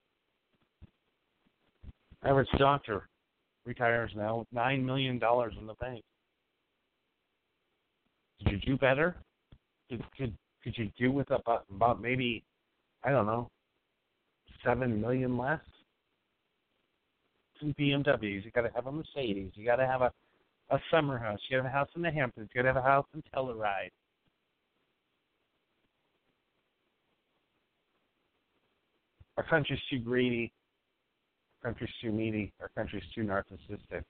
Average 2.25 2.49
doctor 2.57 3.09
retires 3.67 4.13
now 4.17 4.39
with 4.39 4.49
$9 4.55 4.85
million 4.85 5.15
in 5.15 5.67
the 5.67 5.75
bank. 5.81 6.03
Did 8.41 8.53
you 8.53 8.59
do 8.59 8.79
better? 8.79 9.17
could 9.93 10.05
could 10.17 10.35
could 10.63 10.77
you 10.77 10.91
do 10.99 11.11
with 11.11 11.31
about 11.31 11.65
about 11.75 12.01
maybe 12.01 12.45
I 13.05 13.11
don't 13.11 13.27
know 13.27 13.51
seven 14.65 15.01
million 15.01 15.37
less? 15.37 15.61
Two 17.61 17.75
BMWs. 17.79 18.45
You 18.45 18.51
got 18.55 18.63
to 18.63 18.71
have 18.75 18.87
a 18.87 18.93
Mercedes. 18.93 19.53
You 19.55 19.65
got 19.65 19.77
to 19.77 19.87
have 19.87 20.03
a 20.03 20.13
a 20.71 20.79
summer 20.91 21.19
house. 21.19 21.39
You 21.49 21.59
got 21.59 21.65
have 21.65 21.73
a 21.73 21.77
house 21.77 21.89
in 21.95 22.03
the 22.03 22.11
Hamptons. 22.11 22.49
You 22.53 22.63
got 22.63 22.69
to 22.69 22.75
have 22.75 22.85
a 22.85 22.89
house 22.89 23.07
in 23.15 23.23
Telluride. 23.35 23.91
Our 29.37 29.45
country's 29.45 29.81
too 29.91 29.99
greedy. 29.99 30.53
Our 31.63 31.71
country's 31.71 31.91
too 32.01 32.11
needy. 32.11 32.53
Our 32.61 32.71
country's 32.75 33.03
too 33.15 33.23
narcissistic. 33.23 34.03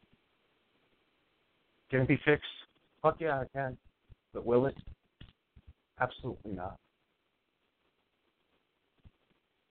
Can 1.90 2.00
it 2.00 2.08
be 2.08 2.18
fixed? 2.24 2.46
Fuck 3.02 3.16
yeah, 3.20 3.40
I 3.40 3.44
can. 3.52 3.76
But 4.32 4.46
will 4.46 4.66
it? 4.66 4.76
Absolutely 6.02 6.52
not. 6.52 6.76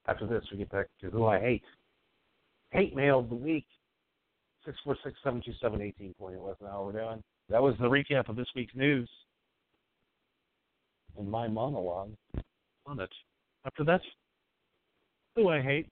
After 0.08 0.26
this, 0.26 0.44
we 0.52 0.60
get 0.60 0.70
back 0.70 0.88
to 1.02 1.10
who 1.10 1.26
I 1.26 1.39
hate. 1.39 1.63
Hate 2.72 2.96
mail 2.96 3.20
of 3.20 3.30
the 3.30 3.36
week. 3.36 3.65
Six 4.65 4.78
four 4.84 4.96
six 5.04 5.17
seven 5.24 5.41
two 5.44 5.52
seven 5.62 5.82
eighteen 5.82 6.13
twenty. 6.17 6.38
Less 6.38 6.56
an 6.62 6.67
hour 6.67 6.86
we're 6.86 6.94
doing. 6.94 7.22
That 7.50 7.62
was 7.62 7.76
the 7.80 7.89
recap 7.89 8.30
of 8.30 8.38
this 8.38 8.48
week's 8.56 8.76
news. 8.76 9.10
And 11.17 11.30
my 11.30 11.50
monologue 11.50 12.12
on 12.86 13.00
it. 13.02 13.10
After 13.65 13.84
that, 13.84 14.02
who 15.36 15.50
I 15.50 15.62
hate. 15.62 15.88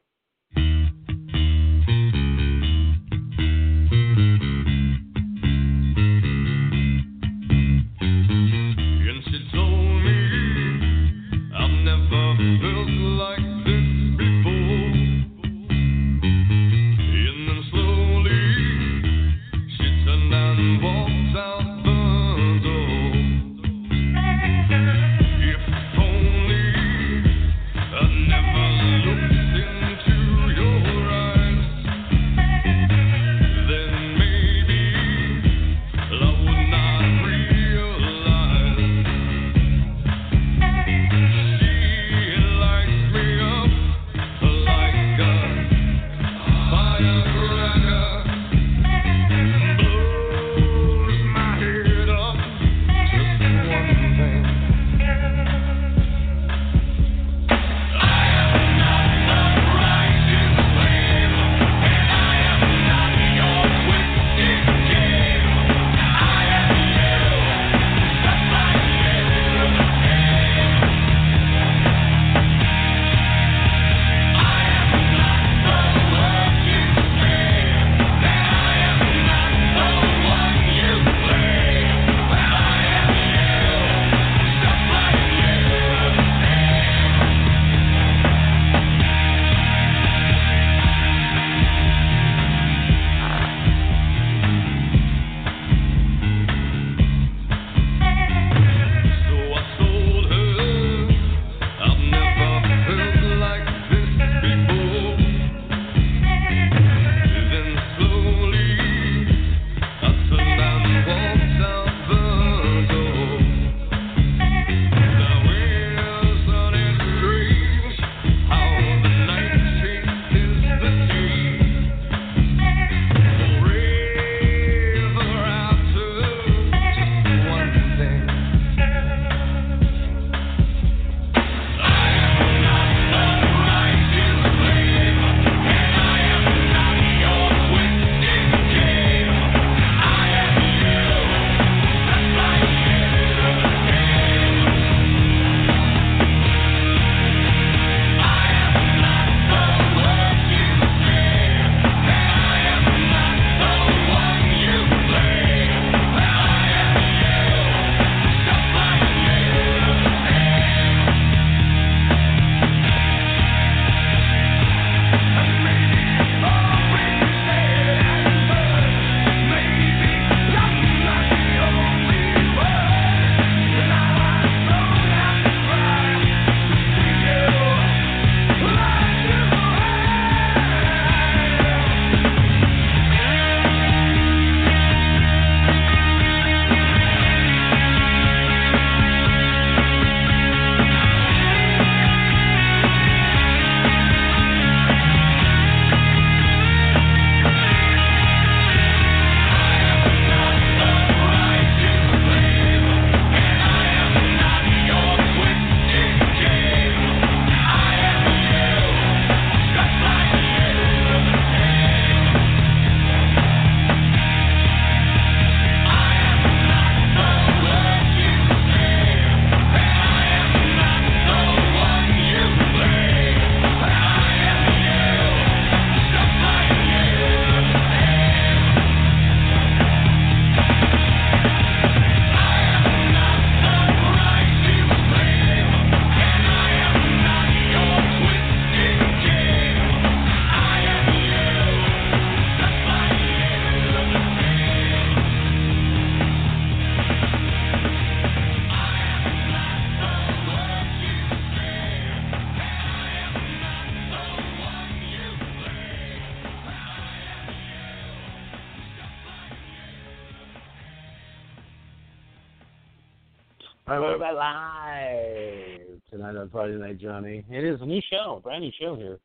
Friday 266.69 266.81
Night 266.81 266.99
Johnny. 266.99 267.45
It 267.49 267.63
is 267.63 267.81
a 267.81 267.85
new 267.85 268.01
show, 268.11 268.35
a 268.37 268.41
brand 268.41 268.63
new 268.63 268.71
show 268.79 268.95
here. 268.95 269.17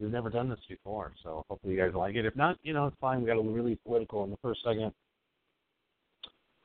We've 0.00 0.10
never 0.10 0.30
done 0.30 0.48
this 0.48 0.58
before, 0.68 1.12
so 1.22 1.44
hopefully 1.48 1.74
you 1.74 1.80
guys 1.80 1.94
like 1.94 2.14
it. 2.14 2.24
If 2.24 2.34
not, 2.34 2.56
you 2.62 2.72
know, 2.72 2.86
it's 2.86 2.96
fine. 2.98 3.20
We 3.20 3.26
got 3.26 3.34
really 3.34 3.78
political 3.84 4.24
in 4.24 4.30
the 4.30 4.36
first 4.40 4.60
segment. 4.64 4.94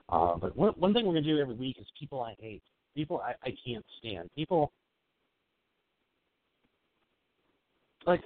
Uh, 0.10 0.36
but 0.36 0.56
one, 0.56 0.74
one 0.78 0.94
thing 0.94 1.06
we're 1.06 1.14
going 1.14 1.24
to 1.24 1.36
do 1.36 1.40
every 1.40 1.56
week 1.56 1.78
is 1.80 1.88
people 2.00 2.22
I 2.22 2.36
hate. 2.40 2.62
People 2.96 3.22
I, 3.22 3.34
I 3.44 3.54
can't 3.66 3.86
stand. 4.00 4.30
People, 4.36 4.72
like, 8.06 8.22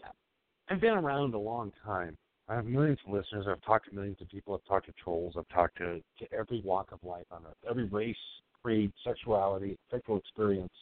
I've 0.69 0.81
been 0.81 0.93
around 0.93 1.33
a 1.33 1.39
long 1.39 1.71
time. 1.83 2.17
I 2.47 2.55
have 2.55 2.65
millions 2.65 2.99
of 3.07 3.13
listeners. 3.13 3.45
I've 3.49 3.61
talked 3.63 3.89
to 3.89 3.95
millions 3.95 4.17
of 4.21 4.29
people. 4.29 4.53
I've 4.53 4.67
talked 4.67 4.85
to 4.87 4.93
trolls. 5.03 5.33
I've 5.37 5.47
talked 5.49 5.77
to, 5.77 5.99
to 6.19 6.33
every 6.37 6.61
walk 6.63 6.91
of 6.91 6.99
life 7.03 7.25
on 7.31 7.41
earth, 7.47 7.57
every 7.67 7.85
race 7.85 8.15
creed, 8.61 8.91
sexuality, 9.03 9.77
sexual 9.91 10.17
experience 10.17 10.73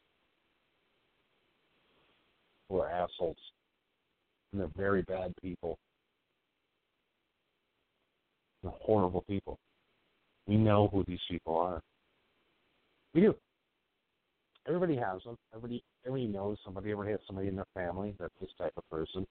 who 2.69 2.79
are 2.79 2.89
assholes. 2.89 3.37
And 4.51 4.61
they're 4.61 4.69
very 4.75 5.01
bad 5.03 5.33
people. 5.41 5.77
They're 8.61 8.71
horrible 8.71 9.21
people. 9.27 9.59
We 10.47 10.57
know 10.57 10.89
who 10.91 11.03
these 11.07 11.19
people 11.29 11.57
are. 11.57 11.81
We 13.13 13.21
do. 13.21 13.35
Everybody 14.67 14.95
has 14.95 15.21
them. 15.23 15.35
Everybody 15.53 15.83
everybody 16.05 16.31
knows 16.31 16.57
somebody. 16.63 16.91
Everybody 16.91 17.11
has 17.11 17.19
somebody 17.27 17.47
in 17.49 17.55
their 17.55 17.67
family 17.73 18.13
that's 18.19 18.33
this 18.39 18.49
type 18.57 18.73
of 18.77 18.89
person. 18.89 19.25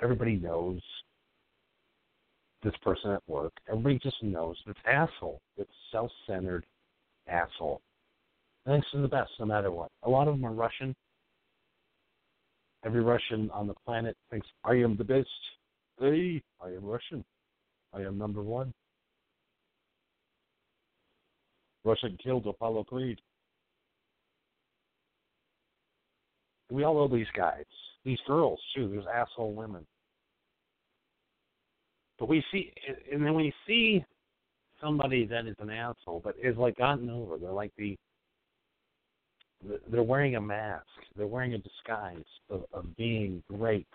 Everybody 0.00 0.36
knows 0.36 0.80
this 2.62 2.74
person 2.82 3.10
at 3.10 3.22
work. 3.26 3.52
Everybody 3.68 3.98
just 3.98 4.22
knows 4.22 4.56
it's 4.66 4.78
asshole. 4.86 5.40
It's 5.56 5.70
self 5.90 6.10
centered 6.26 6.64
asshole. 7.28 7.80
Thanks 8.66 8.86
to 8.92 8.98
the 8.98 9.08
best, 9.08 9.30
no 9.40 9.46
matter 9.46 9.70
what. 9.70 9.90
A 10.02 10.10
lot 10.10 10.28
of 10.28 10.34
them 10.34 10.44
are 10.44 10.52
Russian. 10.52 10.94
Every 12.84 13.02
Russian 13.02 13.50
on 13.50 13.66
the 13.66 13.74
planet 13.86 14.16
thinks 14.30 14.46
I 14.64 14.74
am 14.74 14.96
the 14.96 15.04
best. 15.04 15.28
Hey, 16.00 16.42
I 16.60 16.68
am 16.68 16.84
Russian. 16.84 17.24
I 17.92 18.00
am 18.02 18.18
number 18.18 18.42
one. 18.42 18.72
Russia 21.84 22.08
killed 22.22 22.46
Apollo 22.46 22.84
Creed. 22.84 23.18
We 26.70 26.84
all 26.84 26.94
know 26.94 27.08
these 27.08 27.26
guys, 27.34 27.64
these 28.04 28.18
girls 28.26 28.60
too. 28.74 28.88
There's 28.88 29.06
asshole 29.12 29.54
women. 29.54 29.86
But 32.18 32.28
we 32.28 32.44
see, 32.52 32.72
and 33.10 33.24
then 33.24 33.34
we 33.34 33.52
see 33.66 34.04
somebody 34.80 35.24
that 35.26 35.46
is 35.46 35.54
an 35.60 35.70
asshole, 35.70 36.20
but 36.22 36.34
is 36.42 36.56
like 36.56 36.76
gotten 36.76 37.08
over. 37.08 37.38
They're 37.38 37.52
like 37.52 37.72
the, 37.78 37.96
they're 39.90 40.02
wearing 40.02 40.36
a 40.36 40.40
mask. 40.40 40.86
They're 41.16 41.26
wearing 41.26 41.54
a 41.54 41.58
disguise 41.58 42.24
of, 42.50 42.64
of 42.72 42.96
being 42.96 43.42
great, 43.48 43.86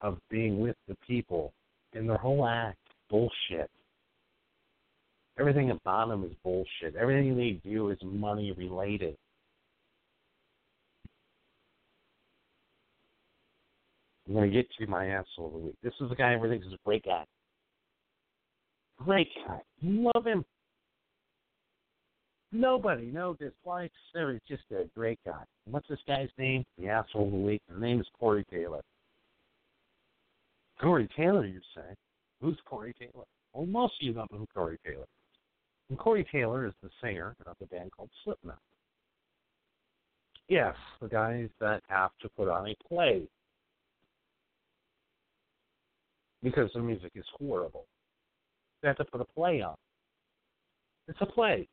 of 0.00 0.18
being 0.30 0.60
with 0.60 0.76
the 0.88 0.96
people, 1.06 1.52
and 1.94 2.08
their 2.08 2.18
whole 2.18 2.46
act 2.46 2.78
bullshit. 3.08 3.70
Everything 5.38 5.70
about 5.70 6.08
them 6.08 6.24
is 6.24 6.32
bullshit. 6.42 6.96
Everything 6.98 7.36
they 7.36 7.60
do 7.68 7.90
is 7.90 7.98
money 8.02 8.52
related. 8.56 9.16
I'm 14.26 14.34
going 14.34 14.50
to 14.50 14.56
get 14.56 14.66
to 14.78 14.86
my 14.86 15.06
asshole 15.08 15.46
of 15.46 15.52
the 15.52 15.58
week. 15.58 15.76
This 15.82 15.92
is 16.00 16.08
the 16.08 16.16
guy 16.16 16.34
everything 16.34 16.60
is 16.60 16.72
a 16.72 16.78
great 16.84 17.04
guy. 17.04 17.24
Great 18.98 19.28
guy. 19.46 19.60
Love 19.82 20.26
him. 20.26 20.44
Nobody 22.56 23.12
this 23.38 23.52
life. 23.66 23.90
There 24.14 24.30
is 24.30 24.40
just 24.48 24.62
a 24.70 24.84
great 24.94 25.18
guy. 25.26 25.44
What's 25.66 25.88
this 25.88 25.98
guy's 26.08 26.30
name? 26.38 26.64
The 26.78 26.88
asshole 26.88 27.26
of 27.26 27.32
the 27.32 27.38
week. 27.38 27.60
His 27.68 27.80
name 27.80 28.00
is 28.00 28.06
Corey 28.18 28.46
Taylor. 28.50 28.80
Corey 30.80 31.08
Taylor, 31.14 31.44
you 31.44 31.60
say? 31.74 31.94
Who's 32.40 32.56
Corey 32.64 32.94
Taylor? 32.98 33.24
Well, 33.52 33.66
most 33.66 33.94
of 34.00 34.06
you 34.06 34.14
know 34.14 34.26
who 34.30 34.46
Corey 34.54 34.78
Taylor. 34.86 35.06
And 35.90 35.98
Corey 35.98 36.26
Taylor 36.32 36.66
is 36.66 36.72
the 36.82 36.88
singer 37.02 37.36
of 37.46 37.56
the 37.60 37.66
band 37.66 37.92
called 37.92 38.10
Slipknot. 38.24 38.58
Yes, 40.48 40.74
the 41.02 41.08
guys 41.08 41.48
that 41.60 41.82
have 41.88 42.12
to 42.22 42.28
put 42.30 42.48
on 42.48 42.68
a 42.68 42.76
play 42.88 43.28
because 46.42 46.70
the 46.74 46.80
music 46.80 47.12
is 47.14 47.24
horrible. 47.38 47.84
They 48.80 48.88
have 48.88 48.96
to 48.98 49.04
put 49.04 49.20
a 49.20 49.24
play 49.24 49.60
on. 49.60 49.74
It's 51.08 51.18
a 51.20 51.26
play. 51.26 51.68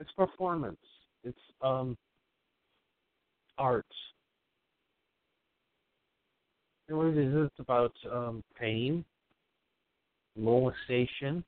It's 0.00 0.10
performance. 0.12 0.78
It's 1.24 1.38
um 1.62 1.96
art. 3.58 3.86
And 6.88 6.98
what 6.98 7.08
it 7.08 7.18
is, 7.18 7.50
about 7.58 7.92
um 8.12 8.42
pain, 8.58 9.04
molestation, 10.36 11.42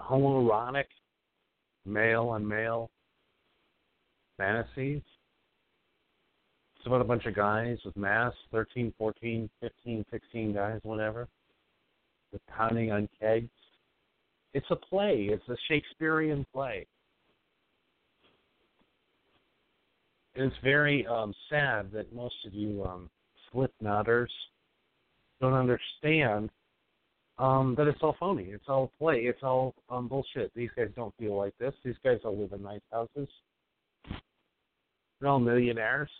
homoerotic, 0.00 0.84
male 1.84 2.28
on 2.28 2.46
male 2.46 2.90
fantasies. 4.36 5.02
It's 6.76 6.86
about 6.86 7.00
a 7.00 7.04
bunch 7.04 7.26
of 7.26 7.34
guys 7.34 7.76
with 7.84 7.96
masks, 7.96 8.38
13, 8.52 8.94
14, 8.96 9.50
15, 9.60 10.04
16 10.10 10.54
guys, 10.54 10.78
whatever, 10.84 11.28
with 12.32 12.40
pounding 12.46 12.92
on 12.92 13.08
kegs. 13.20 13.50
It's 14.54 14.66
a 14.70 14.76
play. 14.76 15.28
It's 15.30 15.48
a 15.48 15.56
Shakespearean 15.68 16.46
play. 16.52 16.86
It's 20.34 20.54
very 20.62 21.06
um, 21.06 21.34
sad 21.50 21.90
that 21.92 22.14
most 22.14 22.34
of 22.46 22.54
you 22.54 22.84
um, 22.84 23.10
Slipknotters 23.52 24.28
don't 25.40 25.54
understand 25.54 26.50
um, 27.38 27.74
that 27.76 27.86
it's 27.86 27.98
all 28.02 28.16
phony. 28.18 28.44
It's 28.44 28.68
all 28.68 28.92
play. 28.98 29.20
It's 29.22 29.42
all 29.42 29.74
um, 29.90 30.08
bullshit. 30.08 30.52
These 30.54 30.70
guys 30.76 30.88
don't 30.96 31.14
feel 31.18 31.36
like 31.36 31.54
this. 31.58 31.74
These 31.84 31.94
guys 32.04 32.18
all 32.24 32.36
live 32.36 32.52
in 32.52 32.62
nice 32.62 32.80
houses. 32.92 33.28
They're 35.20 35.28
all 35.28 35.38
millionaires. 35.38 36.10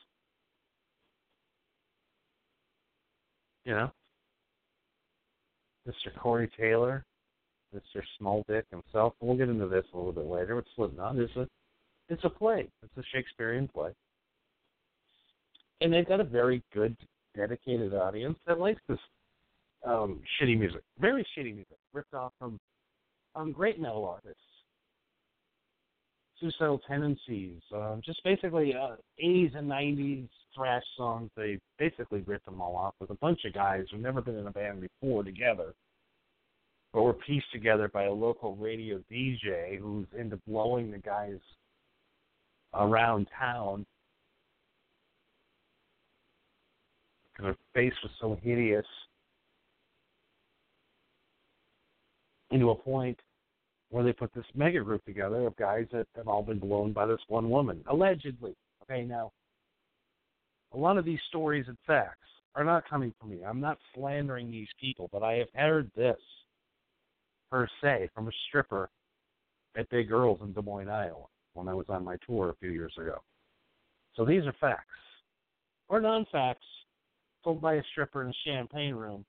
You 3.65 3.75
know, 3.75 3.91
Mr. 5.87 6.17
Corey 6.19 6.51
Taylor, 6.59 7.05
Mr. 7.75 8.03
Small 8.19 8.45
Dick 8.49 8.65
himself. 8.71 9.15
We'll 9.21 9.37
get 9.37 9.49
into 9.49 9.69
this 9.69 9.85
a 9.93 9.97
little 9.97 10.13
bit 10.13 10.27
later. 10.27 10.57
With 10.57 10.67
Slipknot, 10.77 11.17
it's 11.17 11.37
a 11.37 11.47
it's 12.09 12.25
a 12.25 12.31
play. 12.31 12.69
It's 12.83 12.97
a 12.97 13.03
Shakespearean 13.13 13.69
play, 13.69 13.91
and 15.81 15.93
they've 15.93 16.09
got 16.09 16.21
a 16.21 16.25
very 16.25 16.63
good, 16.73 16.97
dedicated 17.37 17.95
audience 17.95 18.39
that 18.47 18.59
likes 18.59 18.81
this 18.89 18.99
um, 19.87 20.21
shitty 20.41 20.59
music. 20.59 20.83
Very 20.99 21.27
shitty 21.37 21.55
music, 21.55 21.77
ripped 21.93 22.15
off 22.15 22.33
from 22.39 22.59
um, 23.35 23.53
great 23.53 23.81
metal 23.81 24.05
artists. 24.05 24.41
Suicidal 26.41 26.81
tendencies, 26.89 27.61
um, 27.75 28.01
just 28.05 28.23
basically 28.23 28.73
uh, 28.73 28.95
80s 29.23 29.59
and 29.59 29.69
90s 29.69 30.29
thrash 30.55 30.85
songs. 30.97 31.31
They 31.37 31.59
basically 31.79 32.21
ripped 32.21 32.45
them 32.45 32.61
all 32.61 32.77
off 32.77 32.95
with 33.01 33.11
a 33.11 33.15
bunch 33.17 33.41
of 33.45 33.53
guys 33.53 33.87
who've 33.91 34.01
never 34.01 34.21
been 34.21 34.37
in 34.37 34.47
a 34.47 34.53
band 34.53 34.81
before 34.81 35.25
together, 35.25 35.75
but 36.93 37.03
were 37.03 37.13
pieced 37.13 37.51
together 37.53 37.89
by 37.89 38.05
a 38.05 38.13
local 38.13 38.57
radio 38.57 39.01
DJ 39.11 39.79
who's 39.79 40.07
into 40.19 40.37
blowing 40.47 40.91
the 40.91 40.99
guys 40.99 41.39
around 42.75 43.29
town. 43.39 43.85
Her 47.35 47.55
face 47.73 47.93
was 48.03 48.11
so 48.21 48.39
hideous, 48.43 48.87
into 52.51 52.71
a 52.71 52.75
point 52.75 53.19
where 53.91 54.05
they 54.05 54.13
put 54.13 54.33
this 54.35 54.45
mega 54.55 54.81
group 54.81 55.05
together 55.05 55.47
of 55.47 55.57
guys 55.57 55.87
that 55.93 56.07
have 56.17 56.29
all 56.29 56.43
been 56.43 56.59
blown 56.59 56.93
by 56.93 57.07
this 57.07 57.21
one 57.29 57.49
woman, 57.49 57.83
allegedly. 57.87 58.55
Okay, 58.83 59.05
now 59.05 59.33
a 60.73 60.77
lot 60.77 60.99
of 60.99 61.05
these 61.05 61.21
stories 61.29 61.67
and 61.69 61.77
facts 61.87 62.29
are 62.55 62.65
not 62.65 62.89
coming 62.89 63.13
from 63.21 63.31
me. 63.31 63.39
I'm 63.47 63.61
not 63.61 63.79
slandering 63.95 64.51
these 64.51 64.69
people, 64.81 65.09
but 65.13 65.23
I 65.23 65.35
have 65.35 65.49
heard 65.55 65.91
this 65.95 66.19
per 67.51 67.69
se 67.81 68.11
from 68.15 68.29
a 68.29 68.33
stripper 68.49 68.91
at 69.77 69.89
Big 69.91 70.09
Girls 70.09 70.41
in 70.43 70.53
Des 70.53 70.63
Moines, 70.63 70.89
Iowa, 70.89 71.27
when 71.55 71.69
I 71.69 71.75
was 71.75 71.87
on 71.89 72.05
my 72.05 72.17
tour 72.27 72.51
a 72.51 72.57
few 72.57 72.71
years 72.71 72.93
ago. 72.99 73.19
So 74.15 74.25
these 74.25 74.45
are 74.47 74.55
facts. 74.61 74.85
Or 75.89 76.01
non 76.01 76.27
facts 76.31 76.67
told 77.45 77.61
by 77.61 77.75
a 77.75 77.83
stripper 77.93 78.23
in 78.23 78.29
a 78.29 78.33
champagne 78.45 78.95
room 78.95 79.25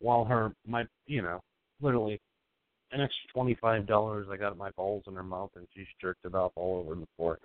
while 0.00 0.24
her 0.24 0.52
my 0.66 0.84
you 1.06 1.22
know, 1.22 1.40
literally 1.80 2.20
an 2.92 3.00
extra 3.00 3.32
twenty 3.32 3.56
five 3.60 3.86
dollars 3.86 4.26
I 4.30 4.36
got 4.36 4.56
my 4.56 4.70
balls 4.70 5.04
in 5.06 5.14
her 5.14 5.22
mouth 5.22 5.50
and 5.56 5.66
she's 5.74 5.86
jerked 6.00 6.24
it 6.24 6.34
off 6.34 6.52
all 6.54 6.80
over 6.80 6.94
the 6.94 7.06
floor. 7.16 7.38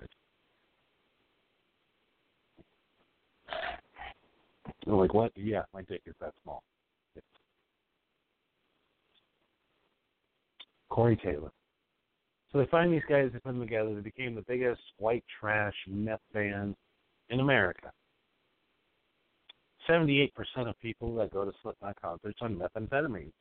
I'm 4.86 4.94
like, 4.94 5.14
what? 5.14 5.32
Yeah, 5.36 5.64
my 5.74 5.82
dick 5.84 6.02
is 6.06 6.16
that 6.20 6.34
small. 6.44 6.64
Corey 10.94 11.16
Taylor. 11.16 11.52
So 12.52 12.60
they 12.60 12.68
find 12.68 12.94
these 12.94 13.02
guys, 13.10 13.32
they 13.34 13.40
put 13.40 13.54
them 13.54 13.60
together. 13.60 13.96
They 13.96 14.02
became 14.02 14.36
the 14.36 14.44
biggest 14.48 14.82
white 15.00 15.24
trash 15.40 15.74
meth 15.88 16.22
band 16.34 16.76
in 17.30 17.40
America. 17.40 17.92
78% 19.90 20.30
of 20.68 20.80
people 20.80 21.16
that 21.16 21.34
go 21.34 21.46
to 21.46 21.52
Slipknot 21.64 22.00
concerts 22.00 22.38
on 22.42 22.56
methamphetamines. 22.56 23.32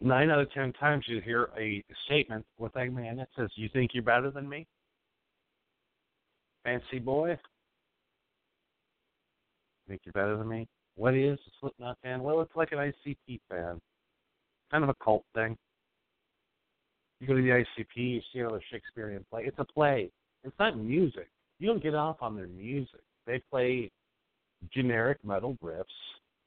Nine 0.00 0.30
out 0.30 0.40
of 0.40 0.52
ten 0.52 0.72
times 0.72 1.04
you 1.06 1.20
hear 1.20 1.50
a 1.56 1.84
statement 2.06 2.44
with 2.58 2.74
a 2.74 2.86
man 2.86 3.16
that 3.18 3.28
says, 3.38 3.50
You 3.54 3.68
think 3.72 3.92
you're 3.94 4.02
better 4.02 4.32
than 4.32 4.48
me? 4.48 4.66
Fancy 6.64 6.98
boy? 6.98 7.38
Think 9.86 10.00
you're 10.04 10.12
better 10.12 10.36
than 10.36 10.48
me. 10.48 10.66
What 10.96 11.14
is 11.14 11.38
a 11.38 11.50
Slipknot 11.60 11.98
fan? 12.02 12.20
Well, 12.20 12.40
it's 12.40 12.56
like 12.56 12.72
an 12.72 12.78
ICP 12.78 13.40
fan, 13.48 13.80
kind 14.72 14.82
of 14.82 14.90
a 14.90 14.94
cult 15.04 15.24
thing. 15.34 15.56
You 17.20 17.28
go 17.28 17.36
to 17.36 17.42
the 17.42 17.50
ICP, 17.50 17.96
you 17.96 18.20
see 18.32 18.40
another 18.40 18.62
Shakespearean 18.70 19.24
play. 19.30 19.44
It's 19.44 19.58
a 19.58 19.64
play. 19.64 20.10
It's 20.42 20.58
not 20.58 20.76
music. 20.76 21.28
You 21.60 21.68
don't 21.68 21.82
get 21.82 21.94
off 21.94 22.16
on 22.20 22.34
their 22.34 22.48
music. 22.48 23.00
They 23.26 23.40
play 23.50 23.90
generic 24.72 25.18
metal 25.24 25.56
riffs. 25.62 25.84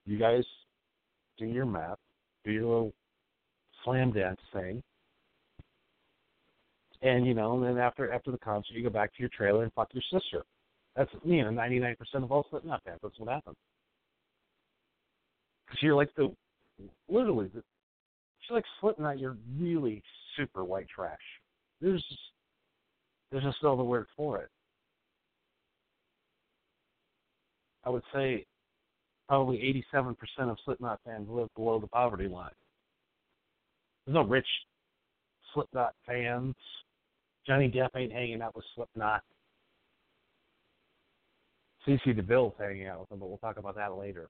You 0.05 0.19
guys 0.19 0.43
do 1.37 1.45
your 1.45 1.65
map, 1.65 1.99
do 2.43 2.51
your 2.51 2.63
little 2.63 2.93
slam 3.83 4.11
dance 4.11 4.39
thing, 4.51 4.83
and 7.01 7.25
you 7.25 7.33
know, 7.33 7.53
and 7.55 7.63
then 7.63 7.77
after 7.77 8.11
after 8.11 8.31
the 8.31 8.37
concert, 8.37 8.73
you 8.73 8.83
go 8.83 8.89
back 8.89 9.13
to 9.13 9.19
your 9.19 9.29
trailer 9.29 9.63
and 9.63 9.71
fuck 9.73 9.89
your 9.93 10.03
sister. 10.11 10.43
That's 10.95 11.09
you 11.23 11.43
know, 11.43 11.51
ninety 11.51 11.79
nine 11.79 11.95
percent 11.97 12.23
of 12.23 12.31
all 12.31 12.45
Slipknot 12.49 12.83
fans. 12.83 12.99
That's 13.01 13.17
what 13.19 13.29
happens. 13.29 13.57
Because 15.65 15.81
you're 15.81 15.95
like 15.95 16.13
the 16.15 16.31
literally, 17.09 17.49
the, 17.53 17.63
you're 18.49 18.57
like 18.57 18.65
Slipknot. 18.81 19.19
You're 19.19 19.37
really 19.59 20.01
super 20.37 20.63
white 20.63 20.87
trash. 20.93 21.17
There's 21.81 22.03
there's 23.31 23.43
just 23.43 23.57
no 23.63 23.73
other 23.73 23.83
word 23.83 24.07
for 24.15 24.39
it. 24.39 24.49
I 27.83 27.89
would 27.89 28.03
say 28.13 28.45
probably 29.27 29.57
87% 29.95 30.15
of 30.49 30.57
Slipknot 30.65 30.99
fans 31.05 31.27
live 31.29 31.49
below 31.55 31.79
the 31.79 31.87
poverty 31.87 32.27
line. 32.27 32.51
There's 34.05 34.15
no 34.15 34.23
rich 34.23 34.47
Slipknot 35.53 35.93
fans. 36.05 36.55
Johnny 37.47 37.69
Depp 37.69 37.89
ain't 37.95 38.11
hanging 38.11 38.41
out 38.41 38.55
with 38.55 38.65
Slipknot. 38.75 39.21
CC 41.87 42.15
DeVille's 42.15 42.53
hanging 42.59 42.87
out 42.87 43.01
with 43.01 43.09
them, 43.09 43.19
but 43.19 43.29
we'll 43.29 43.37
talk 43.37 43.57
about 43.57 43.75
that 43.75 43.95
later. 43.95 44.27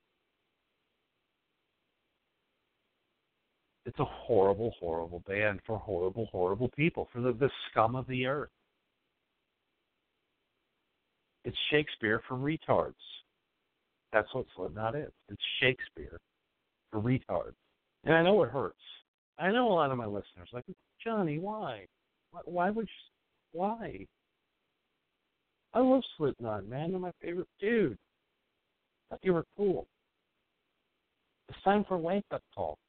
It's 3.85 3.99
a 3.99 4.05
horrible, 4.05 4.73
horrible 4.79 5.21
band 5.27 5.59
for 5.65 5.77
horrible, 5.77 6.27
horrible 6.31 6.69
people, 6.75 7.07
for 7.13 7.21
the, 7.21 7.33
the 7.33 7.49
scum 7.69 7.95
of 7.95 8.07
the 8.07 8.25
earth. 8.25 8.49
It's 11.43 11.57
Shakespeare 11.69 12.21
for 12.27 12.35
retards. 12.35 12.93
That's 14.11 14.33
what 14.33 14.45
Slipknot 14.55 14.95
is. 14.95 15.11
It's 15.29 15.41
Shakespeare 15.61 16.19
for 16.91 16.99
retards. 16.99 17.53
And 18.05 18.15
I 18.15 18.23
know 18.23 18.41
it 18.41 18.49
hurts. 18.49 18.79
I 19.37 19.51
know 19.51 19.71
a 19.71 19.73
lot 19.73 19.91
of 19.91 19.97
my 19.97 20.05
listeners 20.05 20.49
like 20.51 20.65
Johnny. 21.03 21.37
Why? 21.37 21.85
Why, 22.31 22.41
why 22.45 22.69
would? 22.71 22.87
You, 22.87 23.59
why? 23.59 24.07
I 25.73 25.79
love 25.79 26.01
Slipknot, 26.17 26.67
man. 26.67 26.91
They're 26.91 26.99
my 26.99 27.11
favorite 27.21 27.49
dude. 27.59 27.97
Thought 29.09 29.19
you 29.21 29.33
were 29.33 29.45
cool. 29.57 29.85
It's 31.49 31.57
time 31.63 31.85
for 31.87 31.95
a 31.95 31.99
wake 31.99 32.23
up 32.31 32.41
call. 32.55 32.79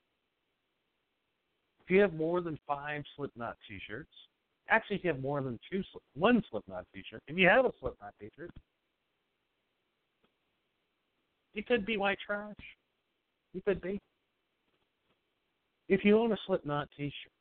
If 1.86 1.94
you 1.94 2.00
have 2.00 2.14
more 2.14 2.40
than 2.40 2.58
five 2.66 3.04
Slipknot 3.16 3.56
T-shirts, 3.68 4.10
actually, 4.68 4.96
if 4.96 5.04
you 5.04 5.12
have 5.12 5.20
more 5.20 5.40
than 5.40 5.56
two, 5.70 5.84
one 6.14 6.42
Slipknot 6.50 6.84
T-shirt, 6.92 7.22
if 7.28 7.38
you 7.38 7.46
have 7.48 7.64
a 7.64 7.70
Slipknot 7.78 8.12
T-shirt, 8.20 8.50
you 11.54 11.62
could 11.62 11.86
be 11.86 11.96
white 11.96 12.18
trash. 12.26 12.56
You 13.54 13.62
could 13.62 13.80
be. 13.80 14.00
If 15.88 16.04
you 16.04 16.18
own 16.18 16.32
a 16.32 16.36
Slipknot 16.46 16.88
T-shirt, 16.96 17.32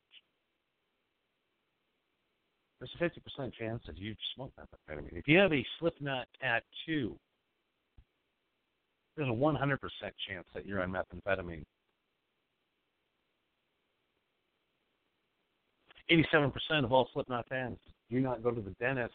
there's 2.78 2.92
a 2.94 2.98
fifty 2.98 3.20
percent 3.20 3.52
chance 3.58 3.82
that 3.86 3.98
you 3.98 4.14
smoke 4.36 4.52
methamphetamine. 4.60 5.18
If 5.18 5.26
you 5.26 5.38
have 5.38 5.52
a 5.52 5.66
Slipknot 5.80 6.28
tattoo, 6.40 7.16
there's 9.16 9.28
a 9.28 9.32
one 9.32 9.56
hundred 9.56 9.80
percent 9.80 10.14
chance 10.28 10.46
that 10.54 10.64
you're 10.64 10.82
on 10.82 10.92
methamphetamine. 10.92 11.64
Eighty-seven 16.08 16.52
percent 16.52 16.84
of 16.84 16.92
all 16.92 17.08
Slipknot 17.12 17.48
fans 17.48 17.78
do 18.10 18.20
not 18.20 18.42
go 18.42 18.50
to 18.50 18.60
the 18.60 18.74
dentist. 18.80 19.14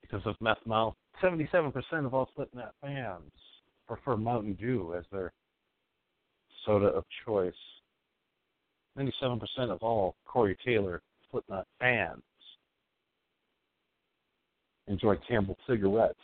Because 0.00 0.22
of 0.24 0.34
meth 0.40 0.64
mouth. 0.64 0.94
Seventy-seven 1.20 1.72
percent 1.72 2.06
of 2.06 2.14
all 2.14 2.30
Slipknot 2.34 2.74
fans 2.80 3.30
prefer 3.86 4.16
Mountain 4.16 4.54
Dew 4.54 4.94
as 4.96 5.04
their 5.12 5.32
soda 6.64 6.86
of 6.86 7.04
choice. 7.26 7.52
97% 8.98 9.40
of 9.70 9.78
all 9.80 10.16
Corey 10.26 10.56
Taylor 10.64 11.02
Slipknot 11.30 11.66
fans 11.78 12.22
enjoy 14.88 15.16
Camel 15.28 15.56
cigarettes. 15.68 16.18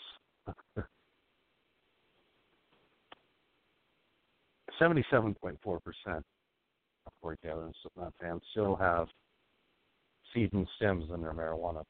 77.4% 4.81 6.23
of 7.07 7.13
and 7.23 7.75
Slipknot 7.83 8.15
fans 8.21 8.43
still 8.51 8.77
have 8.77 9.09
seeds 10.33 10.53
and 10.53 10.67
stems 10.77 11.05
in 11.15 11.21
their 11.21 11.33
marijuana. 11.33 11.83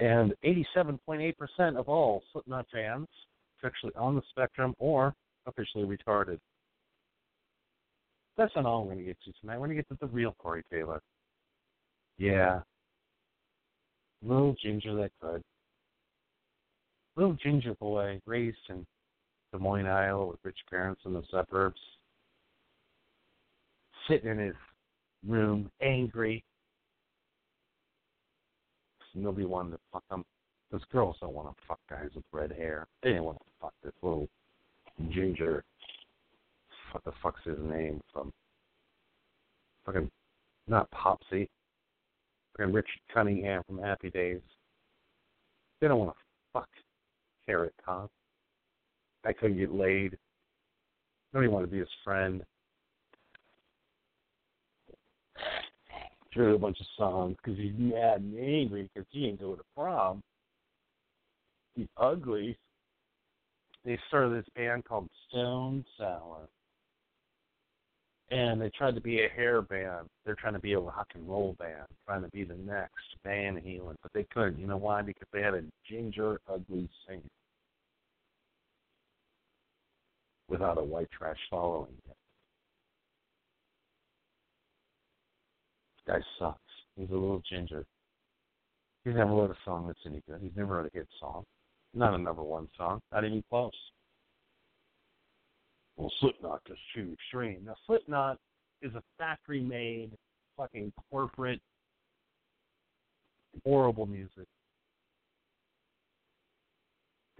And 0.00 0.34
87.8% 0.44 1.78
of 1.78 1.88
all 1.88 2.22
Slipknot 2.32 2.66
fans 2.72 3.06
are 3.62 3.68
actually 3.68 3.92
on 3.96 4.16
the 4.16 4.22
spectrum 4.30 4.74
or 4.78 5.14
officially 5.46 5.84
retarded. 5.84 6.38
That's 8.36 8.52
not 8.56 8.66
all 8.66 8.82
we're 8.82 8.94
going 8.94 8.98
to 8.98 9.04
get 9.04 9.18
to 9.24 9.32
tonight. 9.40 9.60
We're 9.60 9.66
going 9.66 9.76
to 9.76 9.82
get 9.82 9.88
to 9.90 9.98
the 10.00 10.12
real 10.12 10.34
Corey 10.38 10.62
Taylor. 10.72 11.00
Yeah. 12.18 12.60
Little 14.22 14.54
ginger 14.62 14.94
that 14.96 15.10
could. 15.20 15.42
Little 17.16 17.34
ginger 17.34 17.74
boy 17.74 18.20
raised 18.26 18.56
in 18.70 18.86
Des 19.52 19.58
Moines, 19.58 19.86
Iowa 19.86 20.26
with 20.26 20.38
rich 20.42 20.58
parents 20.70 21.02
in 21.04 21.12
the 21.12 21.22
suburbs. 21.30 21.80
Sitting 24.08 24.30
in 24.30 24.38
his 24.38 24.54
room, 25.26 25.70
angry. 25.80 26.44
Nobody 29.14 29.44
wanted 29.44 29.72
to 29.72 29.78
fuck 29.92 30.04
him. 30.10 30.24
Those 30.70 30.80
girls 30.90 31.16
don't 31.20 31.34
want 31.34 31.48
to 31.48 31.62
fuck 31.68 31.80
guys 31.90 32.08
with 32.14 32.24
red 32.32 32.50
hair. 32.50 32.86
They 33.02 33.10
didn't 33.10 33.24
want 33.24 33.38
to 33.38 33.44
fuck 33.60 33.74
this 33.84 33.92
little 34.02 34.26
ginger 35.10 35.64
what 36.92 37.04
the 37.04 37.12
fuck's 37.22 37.40
his 37.44 37.58
name 37.58 38.00
from 38.12 38.32
fucking 39.84 40.10
not 40.68 40.90
Popsy. 40.90 41.48
Fucking 42.56 42.72
Richard 42.72 43.00
Cunningham 43.12 43.62
from 43.66 43.78
Happy 43.78 44.10
Days. 44.10 44.40
They 45.80 45.88
don't 45.88 45.98
want 45.98 46.10
to 46.10 46.16
fuck 46.52 46.68
Carrot 47.46 47.74
Top. 47.84 48.10
I 49.24 49.32
couldn't 49.32 49.58
get 49.58 49.72
laid. 49.72 50.16
Nobody 51.32 51.48
wanted 51.48 51.66
to 51.66 51.72
be 51.72 51.78
his 51.78 51.88
friend. 52.04 52.42
Drew 56.32 56.54
a 56.54 56.58
bunch 56.58 56.80
of 56.80 56.86
songs 56.96 57.36
because 57.42 57.58
he's 57.58 57.74
mad 57.76 58.22
and 58.22 58.38
angry 58.38 58.88
because 58.92 59.06
he 59.10 59.26
ain't 59.26 59.40
going 59.40 59.56
to 59.56 59.64
prom. 59.76 60.22
He's 61.74 61.88
ugly. 61.96 62.56
They 63.84 63.98
started 64.08 64.32
this 64.32 64.48
band 64.54 64.84
called 64.84 65.08
Stone 65.28 65.84
Sour 65.98 66.48
and 68.32 68.60
they 68.60 68.70
tried 68.70 68.94
to 68.94 69.00
be 69.00 69.24
a 69.24 69.28
hair 69.28 69.60
band. 69.60 70.08
They're 70.24 70.34
trying 70.34 70.54
to 70.54 70.58
be 70.58 70.72
a 70.72 70.80
rock 70.80 71.08
and 71.14 71.28
roll 71.28 71.54
band, 71.58 71.86
trying 72.06 72.22
to 72.22 72.28
be 72.28 72.44
the 72.44 72.54
next 72.54 73.04
Van 73.24 73.56
Halen, 73.56 73.96
but 74.02 74.10
they 74.14 74.24
couldn't. 74.32 74.58
You 74.58 74.66
know 74.66 74.78
why? 74.78 75.02
Because 75.02 75.28
they 75.32 75.42
had 75.42 75.52
a 75.52 75.62
ginger, 75.88 76.40
ugly 76.50 76.88
singer 77.06 77.20
without 80.52 80.76
a 80.76 80.84
white 80.84 81.10
trash 81.10 81.38
following 81.50 81.94
it. 82.06 82.16
This 85.96 86.14
guy 86.14 86.20
sucks. 86.38 86.58
He's 86.94 87.08
a 87.08 87.14
little 87.14 87.42
ginger. 87.50 87.86
He's 89.04 89.14
never 89.14 89.30
wrote 89.30 89.50
a 89.50 89.56
song 89.64 89.86
that's 89.86 89.98
any 90.04 90.22
good. 90.28 90.40
He's 90.42 90.52
never 90.54 90.76
wrote 90.76 90.90
a 90.94 90.96
hit 90.96 91.08
song. 91.18 91.44
Not 91.94 92.12
a 92.14 92.18
number 92.18 92.42
one 92.42 92.68
song. 92.76 93.00
Not 93.10 93.24
even 93.24 93.42
close. 93.48 93.72
Well, 95.96 96.12
Slipknot 96.20 96.60
is 96.70 96.78
too 96.94 97.14
extreme. 97.14 97.62
Now, 97.64 97.74
Slipknot 97.86 98.36
is 98.82 98.94
a 98.94 99.02
factory-made, 99.18 100.10
fucking 100.56 100.92
corporate, 101.10 101.60
horrible 103.64 104.06
music. 104.06 104.46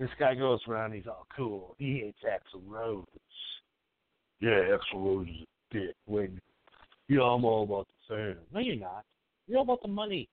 This 0.02 0.10
guy 0.18 0.34
goes 0.34 0.58
around, 0.66 0.94
he's 0.94 1.06
all 1.06 1.28
cool. 1.36 1.76
He 1.78 2.00
hates 2.00 2.18
Axl 2.26 2.60
Rose. 2.66 3.04
Yeah, 4.40 4.50
Axl 4.50 4.94
Rose 4.94 5.28
is 5.28 5.46
a 5.46 5.74
dick. 5.78 5.94
When 6.06 6.40
you 7.06 7.18
know, 7.18 7.26
I'm 7.26 7.44
all 7.44 7.62
about 7.62 7.86
the 7.86 8.16
fans. 8.16 8.38
No, 8.52 8.58
you're 8.58 8.74
not. 8.74 9.04
You're 9.46 9.58
all 9.58 9.64
about 9.64 9.80
the 9.80 9.86
money. 9.86 10.28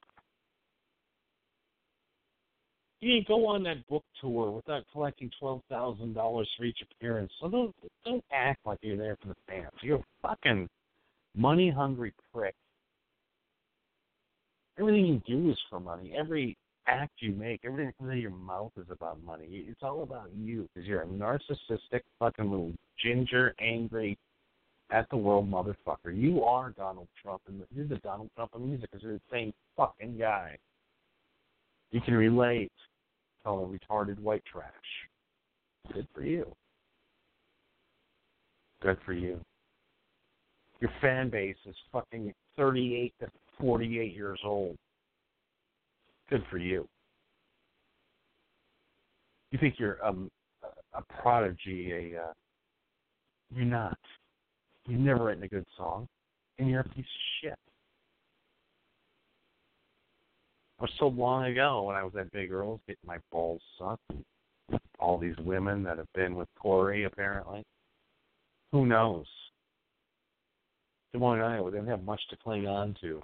You 3.01 3.13
didn't 3.13 3.27
go 3.27 3.45
on 3.45 3.61
that 3.61 3.87
book 3.87 4.03
tour 4.19 4.49
without 4.49 4.85
collecting 4.91 5.29
twelve 5.39 5.61
thousand 5.69 6.15
dollars 6.15 6.49
for 6.57 6.63
each 6.63 6.79
appearance. 6.81 7.31
So 7.39 7.47
don't 7.47 7.75
don't 8.03 8.23
act 8.33 8.65
like 8.65 8.79
you're 8.81 8.97
there 8.97 9.17
for 9.21 9.27
the 9.27 9.35
fans. 9.47 9.69
You're 9.83 9.99
a 9.99 10.03
fucking 10.23 10.67
money 11.37 11.69
hungry 11.69 12.11
prick. 12.33 12.55
Everything 14.79 15.05
you 15.05 15.21
do 15.27 15.51
is 15.51 15.59
for 15.69 15.79
money. 15.79 16.15
Every 16.17 16.57
act 16.89 17.13
you 17.19 17.33
make, 17.33 17.61
everything 17.63 17.93
comes 17.97 18.09
out 18.09 18.15
of 18.15 18.19
your 18.19 18.31
mouth 18.31 18.71
is 18.77 18.87
about 18.89 19.23
money. 19.23 19.45
It's 19.49 19.81
all 19.83 20.03
about 20.03 20.29
you 20.35 20.67
because 20.73 20.87
you're 20.87 21.01
a 21.01 21.07
narcissistic, 21.07 22.01
fucking 22.19 22.49
little 22.49 22.73
ginger, 23.01 23.53
angry, 23.59 24.17
at 24.91 25.09
the 25.09 25.17
world 25.17 25.49
motherfucker. 25.49 26.15
You 26.15 26.43
are 26.43 26.71
Donald 26.71 27.07
Trump, 27.21 27.41
and 27.47 27.61
you're 27.75 27.87
the 27.87 27.97
Donald 27.97 28.29
Trump 28.35 28.55
of 28.55 28.61
music 28.61 28.89
because 28.89 29.03
you're 29.03 29.13
the 29.13 29.21
same 29.31 29.53
fucking 29.77 30.17
guy. 30.17 30.57
You 31.91 32.01
can 32.01 32.15
relate. 32.15 32.71
It 33.45 33.47
retarded 33.47 34.19
white 34.19 34.43
trash. 34.51 34.69
Good 35.93 36.07
for 36.13 36.21
you. 36.21 36.53
Good 38.81 38.97
for 39.05 39.13
you. 39.13 39.39
Your 40.81 40.91
fan 41.01 41.29
base 41.29 41.55
is 41.65 41.75
fucking 41.91 42.33
38 42.57 43.13
to 43.21 43.27
48 43.59 44.15
years 44.15 44.39
old. 44.45 44.77
Good 46.29 46.43
for 46.49 46.57
you. 46.57 46.87
You 49.51 49.57
think 49.59 49.75
you're 49.79 50.03
um, 50.05 50.29
a 50.93 51.01
prodigy, 51.21 51.91
a 51.91 52.21
uh, 52.21 52.33
you're 53.55 53.65
not. 53.65 53.97
You've 54.87 54.99
never 54.99 55.25
written 55.25 55.43
a 55.43 55.47
good 55.47 55.65
song, 55.75 56.07
and 56.59 56.69
you're 56.69 56.81
a 56.81 56.89
piece 56.89 56.99
of 56.99 57.41
shit. 57.41 57.57
It 60.77 60.81
was 60.81 60.91
so 60.99 61.07
long 61.07 61.45
ago 61.45 61.83
when 61.83 61.95
I 61.95 62.03
was 62.03 62.13
at 62.17 62.31
Big 62.31 62.51
Earl's 62.51 62.79
getting 62.87 63.05
my 63.05 63.17
balls 63.31 63.61
sucked. 63.77 64.11
All 64.99 65.17
these 65.17 65.35
women 65.39 65.83
that 65.83 65.97
have 65.97 66.11
been 66.13 66.35
with 66.35 66.47
Corey, 66.59 67.05
apparently. 67.05 67.63
Who 68.71 68.85
knows? 68.85 69.25
Des 71.11 71.19
Moines, 71.19 71.41
Iowa, 71.41 71.71
don't 71.71 71.87
have 71.87 72.03
much 72.03 72.21
to 72.29 72.37
cling 72.37 72.67
on 72.67 72.95
to. 73.01 73.19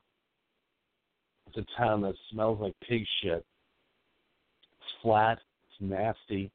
It's 1.47 1.57
a 1.57 1.77
town 1.77 2.01
that 2.01 2.15
smells 2.31 2.59
like 2.59 2.73
pig 2.87 3.05
shit. 3.21 3.45
It's 4.63 4.91
flat. 5.01 5.39
It's 5.69 5.81
nasty. 5.81 6.51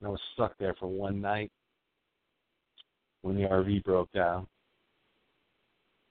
And 0.00 0.08
I 0.08 0.10
was 0.10 0.20
stuck 0.34 0.56
there 0.58 0.74
for 0.78 0.86
one 0.86 1.20
night 1.20 1.50
when 3.22 3.36
the 3.36 3.48
RV 3.48 3.84
broke 3.84 4.10
down. 4.12 4.46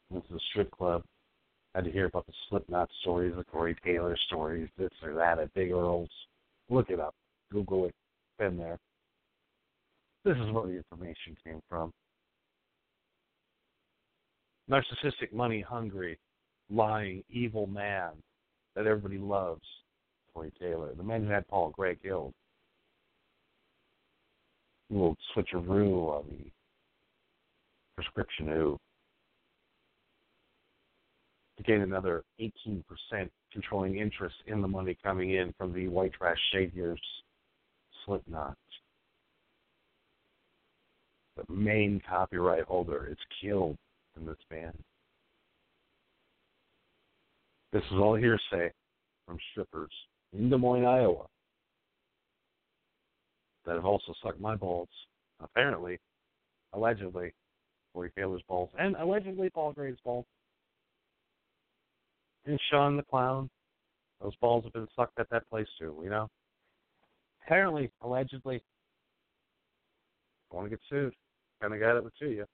Went 0.10 0.28
to 0.28 0.34
the 0.34 0.40
strip 0.52 0.72
club. 0.72 1.04
Had 1.76 1.86
to 1.86 1.92
hear 1.92 2.06
about 2.06 2.26
the 2.26 2.34
Slipknot 2.50 2.90
stories, 3.02 3.34
the 3.38 3.44
Corey 3.44 3.76
Taylor 3.86 4.18
stories, 4.26 4.68
this 4.78 4.90
or 5.04 5.14
that 5.14 5.38
at 5.38 5.54
Big 5.54 5.72
Earl's. 5.72 6.10
Look 6.70 6.90
it 6.90 7.00
up. 7.00 7.14
Google 7.52 7.86
it. 7.86 7.96
Been 8.40 8.58
there. 8.58 8.80
This 10.26 10.36
is 10.38 10.52
where 10.52 10.68
the 10.68 10.78
information 10.78 11.38
came 11.44 11.62
from. 11.70 11.92
Narcissistic, 14.70 15.32
money 15.32 15.62
hungry, 15.62 16.18
lying, 16.70 17.24
evil 17.30 17.68
man 17.68 18.12
that 18.76 18.86
everybody 18.86 19.18
loves. 19.18 19.66
Corey 20.34 20.52
Taylor, 20.60 20.94
the 20.96 21.04
man 21.04 21.26
who 21.26 21.32
had 21.32 21.48
Paul 21.48 21.72
Gray 21.72 21.96
killed. 21.96 22.34
A 24.90 24.94
little 24.94 25.18
switcheroo 25.36 26.10
on 26.10 26.26
the 26.30 26.52
prescription 27.96 28.48
who 28.48 28.80
to 31.58 31.64
gain 31.64 31.82
another 31.82 32.24
18% 32.40 32.84
controlling 33.52 33.98
interest 33.98 34.36
in 34.48 34.62
the 34.62 34.68
money 34.68 34.98
coming 35.04 35.32
in 35.32 35.54
from 35.58 35.74
the 35.74 35.88
white 35.88 36.14
trash 36.14 36.38
saviors 36.54 37.02
Slipknot. 38.06 38.58
The 41.36 41.54
main 41.54 42.02
copyright 42.08 42.64
holder 42.64 43.08
is 43.12 43.18
killed 43.42 43.78
in 44.18 44.26
this 44.26 44.38
band. 44.50 44.78
This 47.72 47.84
is 47.92 47.98
all 47.98 48.16
hearsay 48.16 48.72
from 49.26 49.38
strippers 49.52 49.92
in 50.34 50.50
Des 50.50 50.58
Moines, 50.58 50.86
Iowa, 50.86 51.28
that 53.66 53.76
have 53.76 53.86
also 53.86 54.14
sucked 54.24 54.40
my 54.40 54.56
balls. 54.56 54.90
Apparently, 55.40 56.00
allegedly, 56.74 57.34
Corey 57.94 58.12
Taylor's 58.18 58.42
balls, 58.48 58.70
and 58.78 58.96
allegedly 58.96 59.50
Paul 59.50 59.74
Gray's 59.74 59.98
balls. 60.04 60.26
And 62.46 62.60
Shawn 62.72 62.98
the 62.98 63.04
Clown, 63.04 63.50
those 64.22 64.36
balls 64.38 64.64
have 64.64 64.74
been 64.74 64.88
sucked 64.96 65.20
at 65.20 65.30
that 65.30 65.48
place 65.50 65.68
too, 65.78 65.96
you 66.04 66.10
know? 66.10 66.28
Apparently, 67.46 67.92
allegedly, 68.02 68.64
want 70.52 70.66
to 70.66 70.70
get 70.70 70.80
sued. 70.90 71.14
Kind 71.62 71.74
of 71.74 71.80
got 71.80 71.98
it 71.98 72.04
to 72.20 72.30
you. 72.30 72.46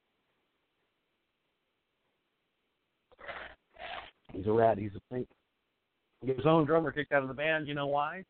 He's 4.36 4.48
a 4.48 4.52
rat. 4.52 4.78
He's 4.78 4.92
a 4.96 5.14
pink. 5.14 5.28
His 6.26 6.46
own 6.46 6.66
drummer 6.66 6.92
kicked 6.92 7.12
out 7.12 7.22
of 7.22 7.28
the 7.28 7.34
band. 7.34 7.68
You 7.68 7.74
know 7.74 7.88
why? 7.88 8.24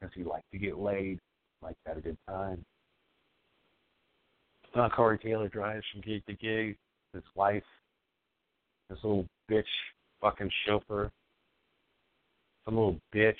Because 0.00 0.14
he 0.14 0.24
liked 0.24 0.50
to 0.52 0.58
get 0.58 0.78
laid, 0.78 1.18
liked 1.62 1.78
to 1.84 1.88
have 1.90 1.98
a 1.98 2.00
good 2.00 2.18
time. 2.28 2.64
Uh, 4.74 4.88
Corey 4.88 5.18
Taylor 5.18 5.48
drives 5.48 5.84
from 5.92 6.00
gig 6.00 6.24
to 6.26 6.34
gig. 6.34 6.76
His 7.12 7.22
wife, 7.36 7.62
this 8.90 8.98
little 9.04 9.26
bitch, 9.48 9.62
fucking 10.20 10.50
chauffeur, 10.66 11.12
some 12.64 12.74
little 12.74 12.98
bitch 13.14 13.34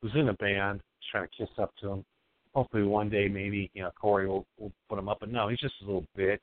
who's 0.00 0.12
in 0.16 0.28
a 0.28 0.34
band, 0.34 0.80
trying 1.12 1.28
to 1.28 1.36
kiss 1.36 1.48
up 1.58 1.70
to 1.80 1.90
him. 1.90 2.04
Hopefully, 2.52 2.82
one 2.82 3.08
day, 3.08 3.28
maybe 3.28 3.70
you 3.74 3.82
know 3.82 3.90
Corey 3.98 4.26
will, 4.26 4.44
will 4.58 4.72
put 4.88 4.98
him 4.98 5.08
up. 5.08 5.18
But 5.20 5.30
no, 5.30 5.48
he's 5.48 5.60
just 5.60 5.74
a 5.82 5.86
little 5.86 6.04
bitch. 6.18 6.38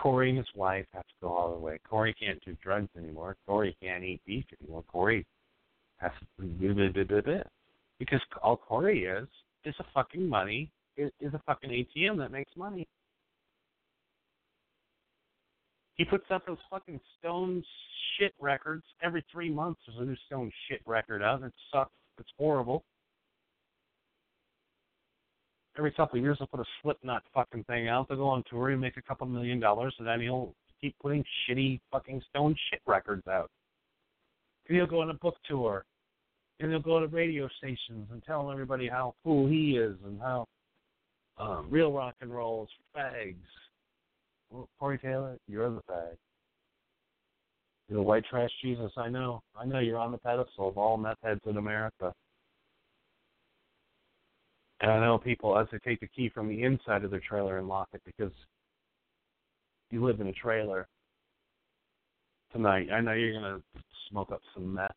Corey 0.00 0.30
and 0.30 0.38
his 0.38 0.46
wife 0.54 0.86
have 0.92 1.06
to 1.06 1.14
go 1.22 1.28
all 1.28 1.52
the 1.52 1.58
way. 1.58 1.78
Corey 1.88 2.14
can't 2.18 2.42
do 2.44 2.56
drugs 2.62 2.88
anymore. 2.96 3.36
Corey 3.46 3.76
can't 3.82 4.04
eat 4.04 4.20
beef 4.26 4.44
anymore. 4.60 4.84
Corey 4.88 5.26
has 5.98 6.12
to 6.38 6.44
blah, 6.46 7.20
blah. 7.20 7.34
because 7.98 8.20
all 8.42 8.56
Corey 8.56 9.04
is 9.04 9.28
is 9.64 9.74
a 9.80 9.84
fucking 9.94 10.28
money 10.28 10.70
is, 10.96 11.10
is 11.20 11.34
a 11.34 11.40
fucking 11.46 11.70
ATM 11.70 12.18
that 12.18 12.30
makes 12.30 12.52
money. 12.56 12.86
He 15.94 16.04
puts 16.04 16.24
out 16.30 16.46
those 16.46 16.58
fucking 16.70 17.00
stone 17.18 17.64
shit 18.18 18.34
records 18.40 18.84
every 19.02 19.24
three 19.32 19.50
months. 19.50 19.80
There's 19.86 20.00
a 20.00 20.10
new 20.10 20.16
stone 20.26 20.52
shit 20.68 20.80
record 20.86 21.22
out. 21.22 21.42
It 21.42 21.52
sucks. 21.72 21.90
It's 22.18 22.28
horrible. 22.38 22.84
Every 25.78 25.90
couple 25.92 26.18
of 26.18 26.24
years, 26.24 26.38
they'll 26.38 26.46
put 26.46 26.60
a 26.60 26.64
Slipknot 26.82 27.22
fucking 27.34 27.64
thing 27.64 27.88
out. 27.88 28.08
They'll 28.08 28.16
go 28.16 28.28
on 28.28 28.42
tour 28.48 28.70
and 28.70 28.80
make 28.80 28.96
a 28.96 29.02
couple 29.02 29.26
million 29.26 29.60
dollars, 29.60 29.94
and 29.98 30.06
then 30.06 30.20
he'll 30.20 30.54
keep 30.80 30.94
putting 31.00 31.24
shitty 31.48 31.80
fucking 31.92 32.22
stone 32.30 32.56
shit 32.70 32.80
records 32.86 33.26
out. 33.28 33.50
And 34.68 34.76
he'll 34.76 34.86
go 34.86 35.02
on 35.02 35.10
a 35.10 35.14
book 35.14 35.36
tour, 35.48 35.84
and 36.60 36.70
he'll 36.70 36.80
go 36.80 36.98
to 36.98 37.06
radio 37.06 37.48
stations 37.58 38.08
and 38.10 38.22
tell 38.24 38.50
everybody 38.50 38.88
how 38.88 39.14
cool 39.22 39.48
he 39.48 39.76
is 39.76 39.96
and 40.04 40.18
how 40.20 40.46
um, 41.38 41.66
real 41.68 41.92
rock 41.92 42.14
and 42.20 42.34
roll 42.34 42.64
is 42.64 42.70
fags. 42.96 43.36
Well, 44.50 44.68
Corey 44.78 44.98
Taylor, 44.98 45.36
you're 45.46 45.68
the 45.68 45.82
fag. 45.90 46.16
You're 47.88 47.98
the 47.98 48.02
white 48.02 48.24
trash 48.28 48.50
Jesus. 48.62 48.90
I 48.96 49.08
know. 49.08 49.42
I 49.56 49.64
know 49.64 49.78
you're 49.78 49.98
on 49.98 50.12
the 50.12 50.18
pedestal 50.18 50.68
of 50.68 50.78
all 50.78 50.96
meth 50.96 51.18
heads 51.22 51.40
in 51.46 51.56
America. 51.56 52.12
And 54.80 54.90
I 54.90 55.00
know 55.00 55.18
people 55.18 55.56
as 55.58 55.66
they 55.72 55.78
take 55.78 56.00
the 56.00 56.08
key 56.08 56.28
from 56.28 56.48
the 56.48 56.62
inside 56.62 57.04
of 57.04 57.10
their 57.10 57.22
trailer 57.26 57.58
and 57.58 57.68
lock 57.68 57.88
it 57.94 58.02
because 58.04 58.32
you 59.90 60.04
live 60.04 60.20
in 60.20 60.26
a 60.26 60.32
trailer 60.32 60.86
tonight. 62.52 62.88
I 62.92 63.00
know 63.00 63.12
you're 63.12 63.32
gonna 63.32 63.62
smoke 64.10 64.32
up 64.32 64.42
some 64.54 64.74
meth, 64.74 64.90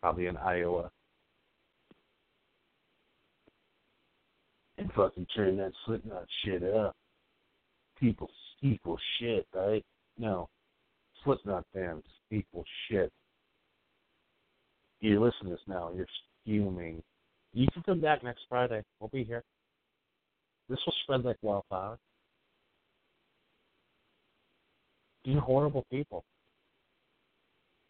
probably 0.00 0.26
in 0.26 0.36
Iowa. 0.36 0.90
and 4.78 4.92
fucking 4.92 5.26
turn 5.34 5.56
that 5.56 5.72
Slipknot 5.84 6.26
shit 6.44 6.62
up. 6.62 6.94
People 7.98 8.30
equal 8.62 8.98
shit, 9.18 9.46
right? 9.54 9.84
No. 10.18 10.48
Slipknot 11.24 11.64
fans 11.72 12.04
equal 12.30 12.64
shit. 12.88 13.10
You 15.00 15.22
listen 15.22 15.44
to 15.44 15.50
this 15.50 15.60
now, 15.66 15.90
you're 15.94 16.06
fuming. 16.44 17.02
You 17.56 17.66
can 17.72 17.82
come 17.84 18.00
back 18.02 18.22
next 18.22 18.42
Friday. 18.50 18.82
We'll 19.00 19.08
be 19.08 19.24
here. 19.24 19.42
This 20.68 20.78
will 20.84 20.92
spread 21.02 21.24
like 21.24 21.38
wildfire. 21.40 21.96
You're 25.24 25.40
horrible 25.40 25.86
people. 25.90 26.22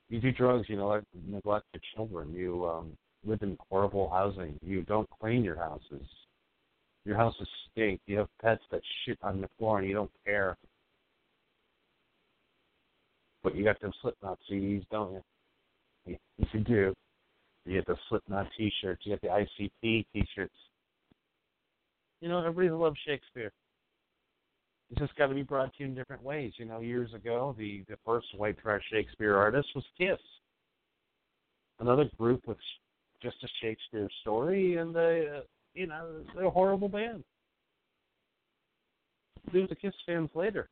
You 0.08 0.20
do 0.20 0.30
drugs, 0.30 0.66
you 0.68 0.76
know, 0.76 1.02
neglect 1.28 1.66
your 1.74 1.80
children. 1.96 2.32
You 2.32 2.64
um 2.64 2.92
live 3.24 3.42
in 3.42 3.58
horrible 3.68 4.08
housing. 4.08 4.56
You 4.62 4.82
don't 4.82 5.08
clean 5.20 5.42
your 5.42 5.56
houses. 5.56 6.06
Your 7.04 7.16
house 7.16 7.34
is 7.40 7.48
stink. 7.72 8.00
You 8.06 8.18
have 8.18 8.28
pets 8.40 8.62
that 8.70 8.82
shit 9.04 9.18
on 9.20 9.40
the 9.40 9.48
floor 9.58 9.80
and 9.80 9.88
you 9.88 9.94
don't 9.94 10.12
care. 10.24 10.56
But 13.42 13.56
you 13.56 13.64
got 13.64 13.80
them 13.80 13.92
Slipknot 14.00 14.38
CDs, 14.48 14.86
don't 14.92 15.14
you? 15.14 16.16
Yes, 16.38 16.48
you 16.52 16.60
do. 16.60 16.94
You 17.66 17.74
get 17.74 17.86
the 17.86 17.96
Slipknot 18.08 18.46
T-shirts. 18.56 19.02
You 19.04 19.16
get 19.16 19.22
the 19.22 19.44
ICP 19.62 20.06
T-shirts. 20.12 20.54
You 22.20 22.28
know, 22.28 22.38
everybody 22.38 22.70
loves 22.70 22.96
Shakespeare. 23.04 23.52
It's 24.90 25.00
just 25.00 25.16
got 25.16 25.26
to 25.26 25.34
be 25.34 25.42
brought 25.42 25.74
to 25.74 25.82
you 25.82 25.86
in 25.86 25.94
different 25.96 26.22
ways. 26.22 26.52
You 26.58 26.64
know, 26.64 26.80
years 26.80 27.12
ago, 27.12 27.56
the 27.58 27.84
the 27.88 27.96
first 28.06 28.28
white 28.36 28.56
trash 28.58 28.82
Shakespeare 28.90 29.36
artist 29.36 29.68
was 29.74 29.84
Kiss. 29.98 30.20
Another 31.80 32.08
group 32.16 32.46
with 32.46 32.56
just 33.20 33.36
a 33.42 33.48
Shakespeare 33.60 34.08
story, 34.20 34.76
and 34.76 34.94
they, 34.94 35.26
uh, 35.36 35.40
you 35.74 35.88
know, 35.88 36.22
they're 36.34 36.44
a 36.44 36.50
horrible 36.50 36.88
band. 36.88 37.24
Do 39.52 39.66
the 39.66 39.74
Kiss 39.74 39.92
fans 40.06 40.30
later. 40.34 40.68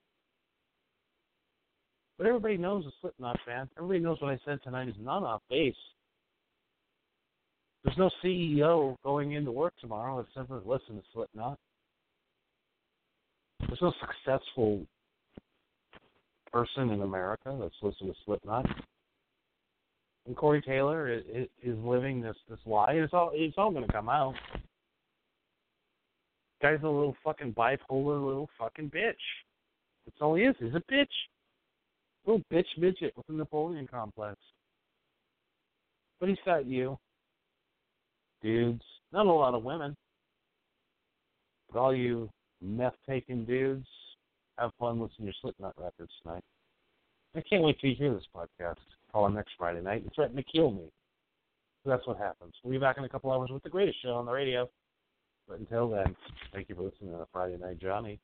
But 2.16 2.28
everybody 2.28 2.57
knows 2.57 2.86
a 2.86 2.90
Slipknot 3.01 3.40
fan. 3.45 3.68
Everybody 3.76 3.99
knows 3.99 4.20
what 4.20 4.30
I 4.30 4.38
said 4.45 4.61
tonight 4.62 4.88
is 4.88 4.95
not 5.01 5.24
off 5.24 5.42
base. 5.51 5.74
There's 7.85 7.99
no 7.99 8.11
CEO 8.24 8.97
going 9.05 9.32
into 9.32 9.53
work 9.53 9.74
tomorrow 9.80 10.16
that's 10.16 10.49
ever 10.49 10.62
listened 10.64 10.99
to 10.99 11.05
Slipknot. 11.12 11.59
There's 13.61 13.82
no 13.82 13.93
successful 14.01 14.87
person 16.51 16.91
in 16.91 17.03
America 17.03 17.57
that's 17.61 17.74
listened 17.82 18.11
to 18.11 18.16
Slipknot. 18.24 18.66
And 20.26 20.35
Corey 20.35 20.62
Taylor 20.62 21.12
is, 21.12 21.49
is 21.62 21.76
living 21.85 22.22
this 22.22 22.37
this 22.49 22.59
lie. 22.64 22.93
It's 22.93 23.12
all 23.12 23.30
it's 23.35 23.59
all 23.59 23.70
going 23.70 23.87
to 23.87 23.93
come 23.93 24.09
out. 24.09 24.35
Guy's 26.62 26.80
a 26.82 26.87
little 26.87 27.16
fucking 27.22 27.53
bipolar 27.53 28.24
little 28.26 28.49
fucking 28.59 28.91
bitch. 28.91 29.12
That's 30.07 30.16
all 30.22 30.35
he 30.37 30.45
is. 30.45 30.57
He's 30.59 30.74
a 30.74 30.93
bitch. 30.93 31.07
Little 32.24 32.43
bitch 32.51 32.64
midget 32.78 33.12
with 33.14 33.28
a 33.28 33.32
Napoleon 33.32 33.87
complex. 33.87 34.39
But 36.20 36.30
he's 36.30 36.39
got 36.47 36.64
you. 36.64 36.99
Dudes. 38.45 38.84
Not 39.11 39.24
a 39.26 39.32
lot 39.32 39.55
of 39.55 39.64
women. 39.64 39.97
But 41.72 41.80
all 41.80 41.95
you 41.95 42.28
meth 42.61 42.95
taking 43.09 43.47
dudes, 43.47 43.86
have 44.59 44.70
fun 44.78 45.01
listening 45.01 45.16
to 45.18 45.24
your 45.24 45.34
Slipknot 45.40 45.74
records 45.78 46.12
tonight. 46.22 46.45
I 47.34 47.40
can't 47.40 47.64
wait 47.64 47.78
you 47.82 47.95
hear 47.97 48.12
this 48.12 48.28
podcast. 48.36 48.76
Call 49.11 49.26
in 49.26 49.34
next 49.34 49.53
Friday 49.59 49.80
night 49.80 50.03
and 50.03 50.12
threaten 50.14 50.36
to 50.36 50.42
kill 50.42 50.70
me. 50.70 50.84
So 51.82 51.90
that's 51.90 52.07
what 52.07 52.18
happens. 52.18 52.53
We'll 52.62 52.72
be 52.72 52.78
back 52.78 52.99
in 52.99 53.05
a 53.05 53.09
couple 53.09 53.32
hours 53.32 53.51
with 53.51 53.62
the 53.62 53.70
greatest 53.70 54.01
show 54.03 54.14
on 54.14 54.26
the 54.26 54.32
radio. 54.32 54.68
But 55.49 55.59
until 55.59 55.88
then, 55.88 56.14
thank 56.53 56.68
you 56.68 56.74
for 56.74 56.82
listening 56.82 57.12
to 57.12 57.26
Friday 57.32 57.57
Night 57.57 57.78
Johnny. 57.80 58.20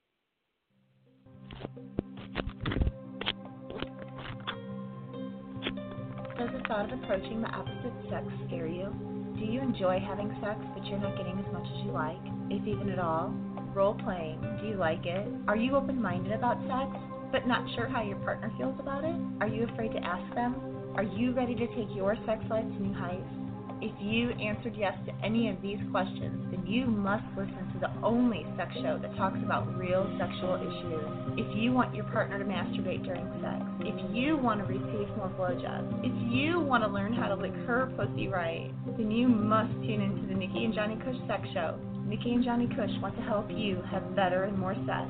Does 6.39 6.51
the 6.53 6.63
thought 6.69 6.93
of 6.93 7.03
approaching 7.03 7.41
the 7.41 7.49
opposite 7.49 7.93
sex 8.11 8.27
scare 8.47 8.67
you? 8.67 9.20
Do 9.41 9.47
you 9.47 9.63
enjoy 9.63 9.99
having 9.99 10.29
sex 10.45 10.61
but 10.75 10.85
you're 10.85 11.01
not 11.01 11.17
getting 11.17 11.39
as 11.39 11.51
much 11.51 11.65
as 11.65 11.85
you 11.87 11.93
like, 11.93 12.21
if 12.51 12.61
even 12.69 12.91
at 12.91 12.99
all? 12.99 13.33
Role 13.73 13.95
playing, 13.95 14.39
do 14.61 14.69
you 14.69 14.75
like 14.75 15.07
it? 15.07 15.27
Are 15.49 15.57
you 15.57 15.77
open 15.77 15.97
minded 15.97 16.33
about 16.33 16.61
sex 16.69 16.93
but 17.33 17.49
not 17.49 17.65
sure 17.75 17.89
how 17.89 18.03
your 18.03 18.19
partner 18.19 18.53
feels 18.59 18.79
about 18.79 19.03
it? 19.03 19.17
Are 19.41 19.49
you 19.49 19.65
afraid 19.65 19.93
to 19.93 20.05
ask 20.05 20.35
them? 20.35 20.93
Are 20.95 21.05
you 21.05 21.33
ready 21.33 21.55
to 21.55 21.67
take 21.69 21.89
your 21.97 22.17
sex 22.27 22.45
life 22.51 22.65
to 22.69 22.83
new 22.83 22.93
heights? 22.93 23.33
If 23.81 23.97
you 23.99 24.29
answered 24.33 24.77
yes 24.77 24.93
to 25.07 25.25
any 25.25 25.49
of 25.49 25.63
these 25.63 25.81
questions, 25.91 26.53
then 26.53 26.67
you 26.67 26.85
must 26.85 27.25
listen 27.35 27.70
the 27.81 27.91
only 28.03 28.47
sex 28.57 28.73
show 28.83 28.99
that 29.01 29.17
talks 29.17 29.39
about 29.43 29.67
real 29.77 30.07
sexual 30.19 30.57
issues. 30.57 31.41
If 31.41 31.57
you 31.57 31.73
want 31.73 31.95
your 31.95 32.05
partner 32.07 32.39
to 32.39 32.45
masturbate 32.45 33.05
during 33.05 33.27
sex, 33.41 33.63
if 33.81 34.15
you 34.15 34.37
want 34.37 34.61
to 34.61 34.67
receive 34.67 35.09
more 35.17 35.33
blowjobs, 35.39 36.05
if 36.05 36.33
you 36.33 36.61
want 36.61 36.85
to 36.85 36.89
learn 36.89 37.13
how 37.13 37.29
to 37.29 37.35
lick 37.35 37.55
her 37.67 37.93
pussy 37.97 38.29
right, 38.29 38.71
then 38.99 39.11
you 39.11 39.29
must 39.29 39.73
tune 39.83 40.01
into 40.01 40.27
the 40.29 40.35
Nikki 40.35 40.65
and 40.65 40.75
Johnny 40.75 40.97
Kush 40.97 41.17
Sex 41.27 41.49
Show. 41.55 41.79
Nikki 42.05 42.35
and 42.35 42.45
Johnny 42.45 42.69
Kush 42.69 42.91
want 43.01 43.17
to 43.17 43.23
help 43.23 43.47
you 43.51 43.81
have 43.91 44.15
better 44.15 44.45
and 44.45 44.59
more 44.59 44.75
sex. 44.87 45.09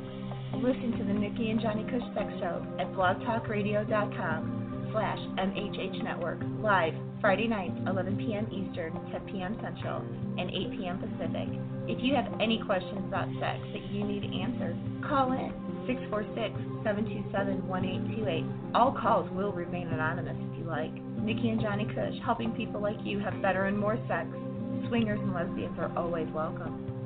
Listen 0.54 0.92
to 0.98 1.04
the 1.04 1.12
Nikki 1.12 1.50
and 1.50 1.60
Johnny 1.60 1.84
Kush 1.84 2.06
Sex 2.14 2.30
Show 2.38 2.64
at 2.78 2.92
blogtalkradio.com 2.92 4.60
slash 4.92 5.18
MHH 5.38 6.02
Network 6.02 6.38
live 6.60 6.94
Friday 7.20 7.46
nights 7.46 7.74
11 7.86 8.16
p.m. 8.16 8.46
Eastern, 8.50 8.92
10 9.12 9.32
p.m. 9.32 9.56
Central, 9.62 10.02
and 10.38 10.50
8 10.50 10.78
p.m. 10.78 10.98
Pacific. 10.98 11.48
If 11.90 11.98
you 12.04 12.14
have 12.14 12.32
any 12.40 12.62
questions 12.62 13.02
about 13.08 13.26
sex 13.40 13.58
that 13.74 13.82
you 13.90 14.04
need 14.04 14.22
answered, 14.22 14.78
call 15.02 15.32
in 15.32 15.50
646-727-1828. 16.86 18.76
All 18.76 18.92
calls 18.92 19.28
will 19.32 19.50
remain 19.50 19.88
anonymous 19.88 20.36
if 20.38 20.58
you 20.58 20.64
like. 20.66 20.92
Nikki 21.18 21.48
and 21.50 21.60
Johnny 21.60 21.86
Kush, 21.86 22.14
helping 22.24 22.52
people 22.52 22.80
like 22.80 22.94
you 23.02 23.18
have 23.18 23.42
better 23.42 23.64
and 23.64 23.76
more 23.76 23.96
sex. 24.06 24.28
Swingers 24.86 25.18
and 25.18 25.34
lesbians 25.34 25.76
are 25.80 25.90
always 25.98 26.28
welcome. 26.32 26.99